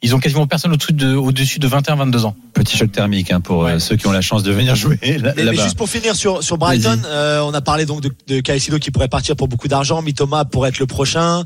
Ils 0.00 0.14
ont 0.14 0.20
quasiment 0.20 0.46
personne 0.46 0.72
au-dessus 0.72 0.92
de, 0.92 1.14
au-dessus 1.16 1.58
de 1.58 1.66
21-22 1.68 2.24
ans. 2.24 2.36
Petit 2.54 2.76
choc 2.76 2.92
thermique 2.92 3.32
hein, 3.32 3.40
pour 3.40 3.64
euh, 3.64 3.72
Ouais. 3.74 3.80
ceux 3.80 3.96
qui 3.96 4.06
ont 4.06 4.12
la 4.12 4.20
chance 4.20 4.44
de 4.44 4.52
venir 4.52 4.76
jouer 4.76 4.96
là- 5.02 5.18
Mais, 5.18 5.32
mais 5.36 5.42
là-bas. 5.44 5.62
juste 5.64 5.76
pour 5.76 5.88
finir 5.88 6.14
sur 6.14 6.42
sur 6.44 6.56
Brighton, 6.56 7.00
euh, 7.04 7.40
on 7.40 7.52
a 7.52 7.60
parlé 7.60 7.84
donc 7.84 8.00
de, 8.02 8.10
de 8.28 8.38
Caicedo 8.40 8.78
qui 8.78 8.92
pourrait 8.92 9.08
partir 9.08 9.34
pour 9.34 9.48
beaucoup 9.48 9.66
d'argent, 9.66 10.00
Mitoma 10.00 10.44
pourrait 10.44 10.68
être 10.68 10.78
le 10.78 10.86
prochain. 10.86 11.42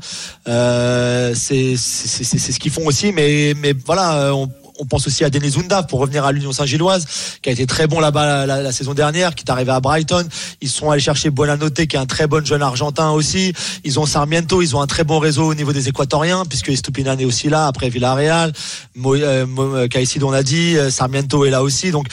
Euh, 0.47 1.33
c'est 1.35 1.75
c'est 1.77 2.23
c'est 2.23 2.37
c'est 2.37 2.51
ce 2.51 2.59
qu'ils 2.59 2.71
font 2.71 2.85
aussi, 2.85 3.11
mais 3.11 3.53
mais 3.57 3.73
voilà, 3.85 4.17
euh, 4.19 4.31
on, 4.31 4.49
on 4.83 4.85
pense 4.85 5.07
aussi 5.07 5.23
à 5.23 5.29
Denis 5.29 5.51
Zunda 5.51 5.81
pour 5.83 5.99
revenir 5.99 6.25
à 6.25 6.33
l'Union 6.33 6.51
Saint-Gilloise, 6.51 7.05
qui 7.41 7.47
a 7.47 7.53
été 7.53 7.65
très 7.65 7.87
bon 7.87 8.01
là-bas 8.01 8.45
la, 8.45 8.71
saison 8.73 8.93
dernière, 8.93 9.33
qui 9.33 9.45
est 9.45 9.49
arrivé 9.49 9.71
à 9.71 9.79
Brighton. 9.79 10.27
Ils 10.59 10.69
sont 10.69 10.91
allés 10.91 11.01
chercher 11.01 11.29
Buonanotte, 11.29 11.85
qui 11.87 11.95
est 11.95 11.99
un 11.99 12.05
très 12.05 12.27
bon 12.27 12.45
jeune 12.45 12.61
argentin 12.61 13.11
aussi. 13.11 13.53
Ils 13.85 13.97
ont 13.99 14.05
Sarmiento, 14.05 14.61
ils 14.61 14.75
ont 14.75 14.81
un 14.81 14.87
très 14.87 15.05
bon 15.05 15.19
réseau 15.19 15.45
au 15.45 15.55
niveau 15.55 15.71
des 15.71 15.87
Équatoriens, 15.87 16.43
puisque 16.45 16.69
Estupinan 16.69 17.17
est 17.17 17.25
aussi 17.25 17.47
là, 17.47 17.67
après 17.67 17.89
Villarreal. 17.89 18.51
Mo, 18.95 19.15
euh, 19.15 19.87
Caicedo, 19.87 20.27
on 20.27 20.33
a 20.33 20.43
dit, 20.43 20.75
euh, 20.75 20.89
Sarmiento 20.89 21.45
est 21.45 21.49
là 21.49 21.63
aussi. 21.63 21.91
Donc 21.91 22.07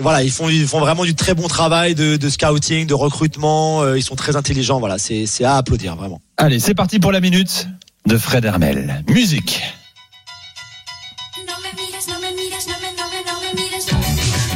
voilà, 0.00 0.24
ils 0.24 0.32
font 0.32 0.48
ils 0.48 0.66
font 0.66 0.80
vraiment 0.80 1.04
du 1.04 1.14
très 1.14 1.34
bon 1.34 1.46
travail 1.46 1.94
de, 1.94 2.16
de 2.16 2.28
scouting, 2.28 2.86
de 2.86 2.94
recrutement. 2.94 3.82
euh, 3.82 3.96
ils 3.96 4.02
sont 4.02 4.16
très 4.16 4.34
intelligents. 4.34 4.80
Voilà, 4.80 4.98
c'est 4.98 5.44
à 5.44 5.56
applaudir 5.56 5.94
vraiment. 5.94 6.20
Allez, 6.36 6.58
c'est 6.58 6.74
parti 6.74 6.98
pour 6.98 7.12
la 7.12 7.20
minute 7.20 7.68
de 8.06 8.18
Fred 8.18 8.44
Hermel. 8.44 9.04
Musique. 9.08 9.62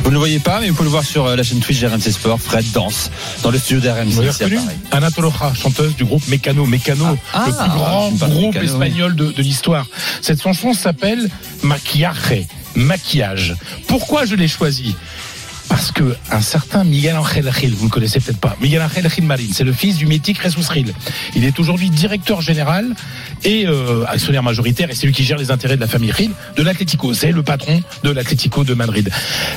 Vous 0.02 0.08
ne 0.08 0.14
le 0.14 0.18
voyez 0.18 0.40
pas, 0.40 0.61
mais 0.61 0.68
vous 0.68 0.75
pouvez 0.75 0.87
le 0.87 0.90
voir 0.90 1.04
sur 1.04 1.26
euh, 1.26 1.37
la 1.37 1.42
chaîne 1.42 1.61
Twitch 1.61 1.80
d'RMC 1.80 2.11
Sport. 2.12 2.40
Fred 2.40 2.64
danse 2.72 3.11
dans 3.42 3.50
le 3.50 3.58
studio 3.58 3.80
d'RMC. 3.80 4.14
Anatole 4.90 5.26
Roja, 5.26 5.52
chanteuse 5.54 5.94
du 5.96 6.04
groupe 6.04 6.26
Mécano. 6.28 6.66
Mécano, 6.66 7.16
Ah, 7.32 7.44
le 7.46 7.54
ah, 7.58 7.62
plus 7.62 7.70
grand 7.78 8.12
parle 8.18 8.30
de 8.32 8.37
groupe 8.37 8.54
Mécano, 8.54 8.72
espagnol 8.72 9.16
de, 9.16 9.32
de 9.32 9.42
l'histoire. 9.42 9.87
Cette 10.20 10.42
chanson 10.42 10.72
s'appelle 10.75 11.28
Maquillaje, 11.62 12.46
maquillage. 12.75 13.56
Pourquoi 13.87 14.25
je 14.25 14.34
l'ai 14.34 14.49
choisie? 14.49 14.96
Parce 15.73 15.91
que 15.91 16.14
un 16.31 16.43
certain 16.43 16.85
Miguel 16.85 17.17
Ángel 17.17 17.50
Gil, 17.59 17.75
vous 17.75 17.87
ne 17.87 17.91
connaissez 17.91 18.21
peut-être 18.21 18.38
pas, 18.38 18.55
Miguel 18.61 18.83
Ángel 18.83 19.09
Gil 19.09 19.25
Marin, 19.25 19.47
c'est 19.55 19.64
le 19.64 19.73
fils 19.73 19.97
du 19.97 20.05
mythique 20.05 20.38
Jesus 20.43 20.71
Gil. 20.71 20.93
Il 21.35 21.47
est 21.47 21.59
aujourd'hui 21.59 21.88
directeur 21.88 22.43
général 22.43 22.95
et 23.43 23.67
euh, 23.67 24.05
actionnaire 24.07 24.43
majoritaire, 24.43 24.91
et 24.91 24.95
c'est 24.95 25.07
lui 25.07 25.14
qui 25.14 25.25
gère 25.25 25.38
les 25.38 25.50
intérêts 25.50 25.76
de 25.76 25.81
la 25.81 25.87
famille 25.87 26.12
Gil, 26.14 26.33
de 26.59 26.62
l'Atlético. 26.62 27.14
C'est 27.14 27.33
le 27.33 27.43
patron 27.43 27.81
de 28.05 28.11
l'Atlético 28.11 28.64
de 28.64 28.75
Madrid. 28.75 29.09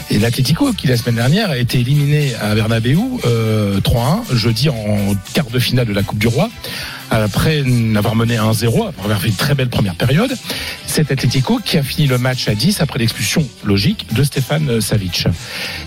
Et 0.09 0.17
l'Atlético, 0.17 0.71
qui 0.71 0.87
la 0.87 0.95
semaine 0.95 1.15
dernière 1.15 1.49
a 1.49 1.57
été 1.57 1.81
éliminé 1.81 2.33
à 2.35 2.55
Bernabeu 2.55 2.97
euh, 3.25 3.81
3-1, 3.81 4.33
jeudi 4.33 4.69
en 4.69 5.15
quart 5.33 5.47
de 5.47 5.59
finale 5.59 5.87
de 5.87 5.93
la 5.93 6.03
Coupe 6.03 6.19
du 6.19 6.27
Roi, 6.27 6.49
après 7.11 7.63
avoir 7.95 8.15
mené 8.15 8.37
1-0, 8.37 8.89
après 8.89 9.03
avoir 9.03 9.21
fait 9.21 9.29
une 9.29 9.35
très 9.35 9.55
belle 9.55 9.69
première 9.69 9.95
période. 9.95 10.35
Cet 10.85 11.11
Atlético 11.11 11.59
qui 11.63 11.77
a 11.77 11.83
fini 11.83 12.07
le 12.07 12.17
match 12.17 12.47
à 12.47 12.55
10 12.55 12.81
après 12.81 12.99
l'expulsion 12.99 13.47
logique 13.63 14.07
de 14.13 14.23
Stéphane 14.23 14.81
Savic. 14.81 15.27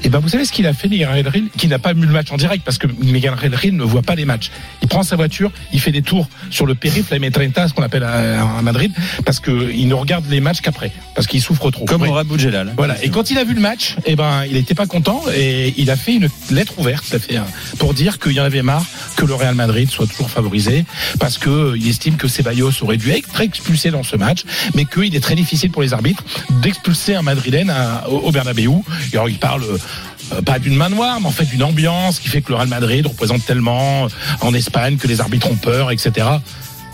Et 0.04 0.08
ben 0.08 0.18
vous 0.18 0.28
savez 0.28 0.44
ce 0.44 0.52
qu'il 0.52 0.66
a 0.66 0.72
fait 0.72 0.88
Miguel 0.88 1.30
Gil, 1.32 1.48
qui 1.56 1.68
n'a 1.68 1.78
pas 1.78 1.92
vu 1.92 2.06
le 2.06 2.12
match 2.12 2.30
en 2.30 2.36
direct 2.36 2.64
parce 2.64 2.78
que 2.78 2.86
Miguel 2.86 3.34
Gil 3.60 3.76
ne 3.76 3.84
voit 3.84 4.02
pas 4.02 4.14
les 4.14 4.24
matchs. 4.24 4.50
Il 4.82 4.88
prend 4.88 5.02
sa 5.02 5.16
voiture, 5.16 5.50
il 5.72 5.80
fait 5.80 5.92
des 5.92 6.02
tours 6.02 6.28
sur 6.50 6.66
le 6.66 6.74
périph' 6.74 7.10
la 7.10 7.18
M30, 7.18 7.68
ce 7.68 7.74
qu'on 7.74 7.82
appelle 7.82 8.04
à, 8.04 8.58
à 8.58 8.62
Madrid, 8.62 8.92
parce 9.24 9.40
que 9.40 9.70
il 9.72 9.88
ne 9.88 9.94
regarde 9.94 10.24
les 10.28 10.40
matchs 10.40 10.60
qu'après, 10.60 10.92
parce 11.14 11.26
qu'il 11.26 11.40
souffre 11.40 11.70
trop. 11.70 11.84
Comme. 11.84 12.02
Aura 12.02 12.24
Boudjelal. 12.24 12.72
Voilà. 12.76 13.02
Et 13.02 13.10
quand 13.10 13.30
il 13.30 13.38
a 13.38 13.44
vu 13.44 13.54
le 13.54 13.60
match, 13.60 13.96
eh 14.06 14.16
ben, 14.16 14.44
il 14.46 14.54
n'était 14.54 14.74
pas 14.74 14.86
content 14.86 15.22
et 15.34 15.74
il 15.76 15.90
a 15.90 15.96
fait 15.96 16.14
une 16.14 16.28
lettre 16.50 16.78
ouverte, 16.78 17.04
il 17.10 17.16
a 17.16 17.18
fait 17.18 17.38
pour 17.78 17.94
dire 17.94 18.18
qu'il 18.18 18.32
y 18.32 18.40
en 18.40 18.44
avait 18.44 18.62
marre 18.62 18.84
que 19.16 19.24
le 19.24 19.34
Real 19.34 19.54
Madrid 19.54 19.90
soit 19.90 20.06
toujours 20.06 20.30
favorisé 20.30 20.84
parce 21.20 21.38
que 21.38 21.50
euh, 21.50 21.76
il 21.78 21.88
estime 21.88 22.16
que 22.16 22.28
Ceballos 22.28 22.72
aurait 22.82 22.96
dû 22.96 23.10
être 23.10 23.40
expulsé 23.40 23.90
dans 23.90 24.02
ce 24.02 24.16
match, 24.16 24.42
mais 24.74 24.84
qu'il 24.84 25.14
est 25.14 25.20
très 25.20 25.34
difficile 25.34 25.70
pour 25.70 25.82
les 25.82 25.92
arbitres 25.92 26.22
d'expulser 26.62 27.14
un 27.14 27.22
Madrilène 27.22 27.70
à- 27.70 28.08
au. 28.08 28.30
Et 28.32 29.16
alors 29.16 29.28
il 29.28 29.38
parle 29.38 29.64
euh, 29.64 30.42
pas 30.42 30.58
d'une 30.58 30.74
main 30.76 30.88
noire, 30.88 31.20
mais 31.20 31.26
en 31.26 31.30
fait 31.32 31.44
d'une 31.46 31.62
ambiance 31.62 32.18
qui 32.18 32.28
fait 32.28 32.42
que 32.42 32.50
le 32.50 32.56
Real 32.56 32.68
Madrid 32.68 33.06
représente 33.06 33.44
tellement 33.46 34.04
euh, 34.06 34.08
en 34.40 34.52
Espagne 34.54 34.96
que 34.96 35.06
les 35.08 35.20
arbitres 35.20 35.50
ont 35.50 35.56
peur, 35.56 35.90
etc. 35.90 36.26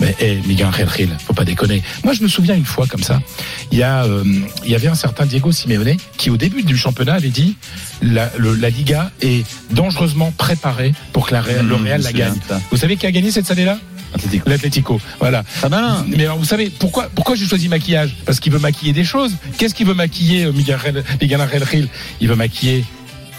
Mais 0.01 0.13
eh, 0.21 0.41
Miguel 0.47 0.67
Angel 0.67 0.89
faut 1.25 1.35
pas 1.35 1.45
déconner. 1.45 1.81
Moi, 2.03 2.15
je 2.15 2.23
me 2.23 2.27
souviens 2.29 2.57
une 2.57 2.65
fois 2.65 2.87
comme 2.89 3.05
ça. 3.05 3.21
Il 3.71 3.79
y 3.79 3.85
a, 3.85 4.03
euh, 4.05 4.25
il 4.65 4.71
y 4.71 4.75
avait 4.75 4.89
un 4.89 4.97
certain 4.97 5.25
Diego 5.25 5.53
Simeone 5.53 5.97
qui, 6.17 6.31
au 6.31 6.37
début 6.37 6.65
du 6.65 6.77
championnat, 6.77 7.15
avait 7.15 7.29
dit 7.29 7.57
la, 8.03 8.29
le- 8.37 8.55
la 8.57 8.71
Liga 8.71 9.13
est 9.23 9.47
dangereusement 9.71 10.33
préparée 10.37 10.95
pour 11.13 11.29
que 11.29 11.35
la, 11.35 11.43
le 11.43 11.63
Mmh, 11.79 11.85
Real 11.85 12.03
la 12.03 12.13
gagne. 12.13 12.33
Vous 12.73 12.77
savez 12.77 12.97
qui 12.97 13.07
a 13.07 13.13
gagné 13.13 13.31
cette 13.31 13.49
année-là? 13.53 13.79
L'Atlético. 14.47 15.01
Voilà. 15.19 15.43
Très 15.43 15.69
malin. 15.69 16.05
Mais 16.09 16.25
alors, 16.25 16.39
vous 16.39 16.45
savez 16.45 16.71
pourquoi 16.71 17.09
pourquoi 17.15 17.35
j'ai 17.35 17.47
choisi 17.47 17.69
maquillage? 17.69 18.17
Parce 18.27 18.41
qu'il 18.41 18.53
veut 18.53 18.59
maquiller 18.59 18.93
des 18.93 19.05
choses. 19.05 19.35
Qu'est-ce 19.59 19.75
qu'il 19.75 19.87
veut 19.87 19.95
maquiller, 19.95 20.45
euh, 20.45 20.53
Miguel 20.53 20.79
Miguel 21.21 21.41
Angel 21.41 21.65
Gil? 21.71 21.89
Il 22.21 22.29
veut 22.29 22.37
maquiller 22.37 22.85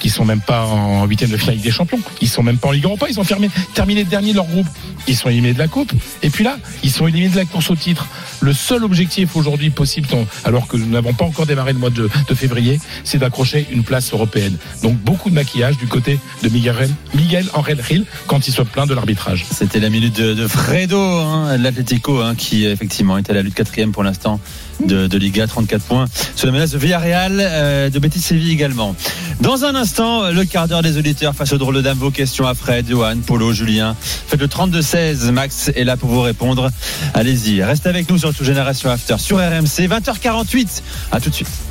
qui 0.06 0.12
sont 0.12 0.24
même 0.24 0.40
pas 0.40 0.68
en 0.68 1.08
huitième 1.08 1.32
de 1.32 1.38
finale 1.38 1.58
des 1.58 1.72
Champions. 1.72 2.00
Ils 2.22 2.30
sont 2.30 2.44
même 2.44 2.60
pas 2.60 2.68
en 2.68 2.72
Ligue 2.72 2.84
Europa. 2.84 3.08
Ils 3.10 3.20
ont 3.20 3.26
terminé 3.74 4.04
dernier 4.04 4.34
de 4.34 4.36
leur 4.36 4.46
groupe. 4.46 4.68
Ils 5.08 5.16
sont 5.16 5.30
éliminés 5.30 5.56
de 5.56 5.58
la 5.58 5.68
Coupe. 5.68 5.92
Et 6.22 6.30
puis 6.30 6.44
là, 6.44 6.58
ils 6.84 6.92
sont 6.92 7.08
éliminés 7.08 7.32
de 7.32 7.38
la 7.38 7.46
course 7.46 7.72
au 7.72 7.76
titre. 7.76 8.06
Le 8.40 8.54
seul 8.54 8.84
objectif 8.84 9.36
aujourd'hui 9.36 9.72
possible, 9.72 10.08
alors 10.44 10.68
que 10.68 10.78
nous 10.78 10.86
n'avons 10.86 11.14
pas 11.14 11.26
encore 11.26 11.48
démarré 11.48 11.74
le 11.74 11.80
mois 11.80 11.90
de, 11.90 12.08
février, 12.36 12.80
c'est 13.04 13.18
d'accrocher 13.18 13.66
une 13.72 13.84
place 13.84 14.14
européenne. 14.14 14.58
Donc 14.84 14.96
beaucoup 14.98 15.32
de 15.32 15.36
maquillage 15.36 15.80
du 15.80 15.88
côté 15.88 16.20
de 16.44 16.50
Miguel, 16.50 16.88
Miguel 17.16 17.48
Angel 17.56 18.06
quand 18.28 18.48
il 18.48 18.52
se 18.52 18.62
plaint 18.62 18.88
de 18.88 18.94
l'arbitrage. 18.94 19.44
C'était 19.50 19.80
la 19.80 19.90
minute 19.90 20.16
de, 20.16 20.48
Fredo, 20.48 21.00
hein, 21.00 21.58
de 21.58 21.64
l'Atlético, 21.64 22.20
hein, 22.20 22.36
qui 22.36 22.66
effectivement 22.66 23.18
est 23.18 23.28
à 23.32 23.34
la 23.34 23.42
lutte 23.42 23.56
quatrième 23.56 23.92
pour 23.92 24.04
l'instant 24.04 24.40
de, 24.84 25.18
Liga, 25.18 25.48
34 25.48 25.84
points. 25.84 26.06
Sous 26.36 26.46
la 26.46 26.52
menace 26.52 26.72
de 26.72 26.78
Villarreal, 26.78 27.38
euh, 27.40 27.90
de 27.90 28.00
Betis 28.00 28.20
Séville 28.20 28.52
également. 28.52 28.96
Dans 29.42 29.66
un 29.66 29.76
instant, 29.76 30.32
le 30.32 30.46
quart 30.46 30.68
d'heure 30.68 30.82
des 30.82 30.98
auditeurs 30.98 31.36
face 31.36 31.54
au 31.54 31.58
drôle 31.58 31.76
de 31.76 31.82
dame. 31.82 31.98
Vos 31.98 32.12
questions 32.12 32.48
à 32.48 32.54
Fred, 32.54 32.88
Johan, 32.90 33.18
Polo, 33.26 33.54
Julien. 33.54 33.96
Faites 34.00 34.40
le 34.40 34.48
32-16. 34.48 35.32
Max 35.32 35.70
est 35.76 35.84
là 35.84 35.98
pour 35.98 36.10
vous 36.10 36.22
répondre. 36.22 36.70
Allez-y, 37.14 37.64
restez 37.64 37.90
avec 37.90 38.10
nous 38.10 38.18
sur 38.18 38.34
Tout 38.34 38.44
Génération 38.44 38.90
After 38.90 39.18
sur 39.18 39.38
RMC. 39.38 39.88
20h48. 39.88 40.82
À 41.12 41.20
tout 41.20 41.30
de 41.30 41.36
suite. 41.36 41.50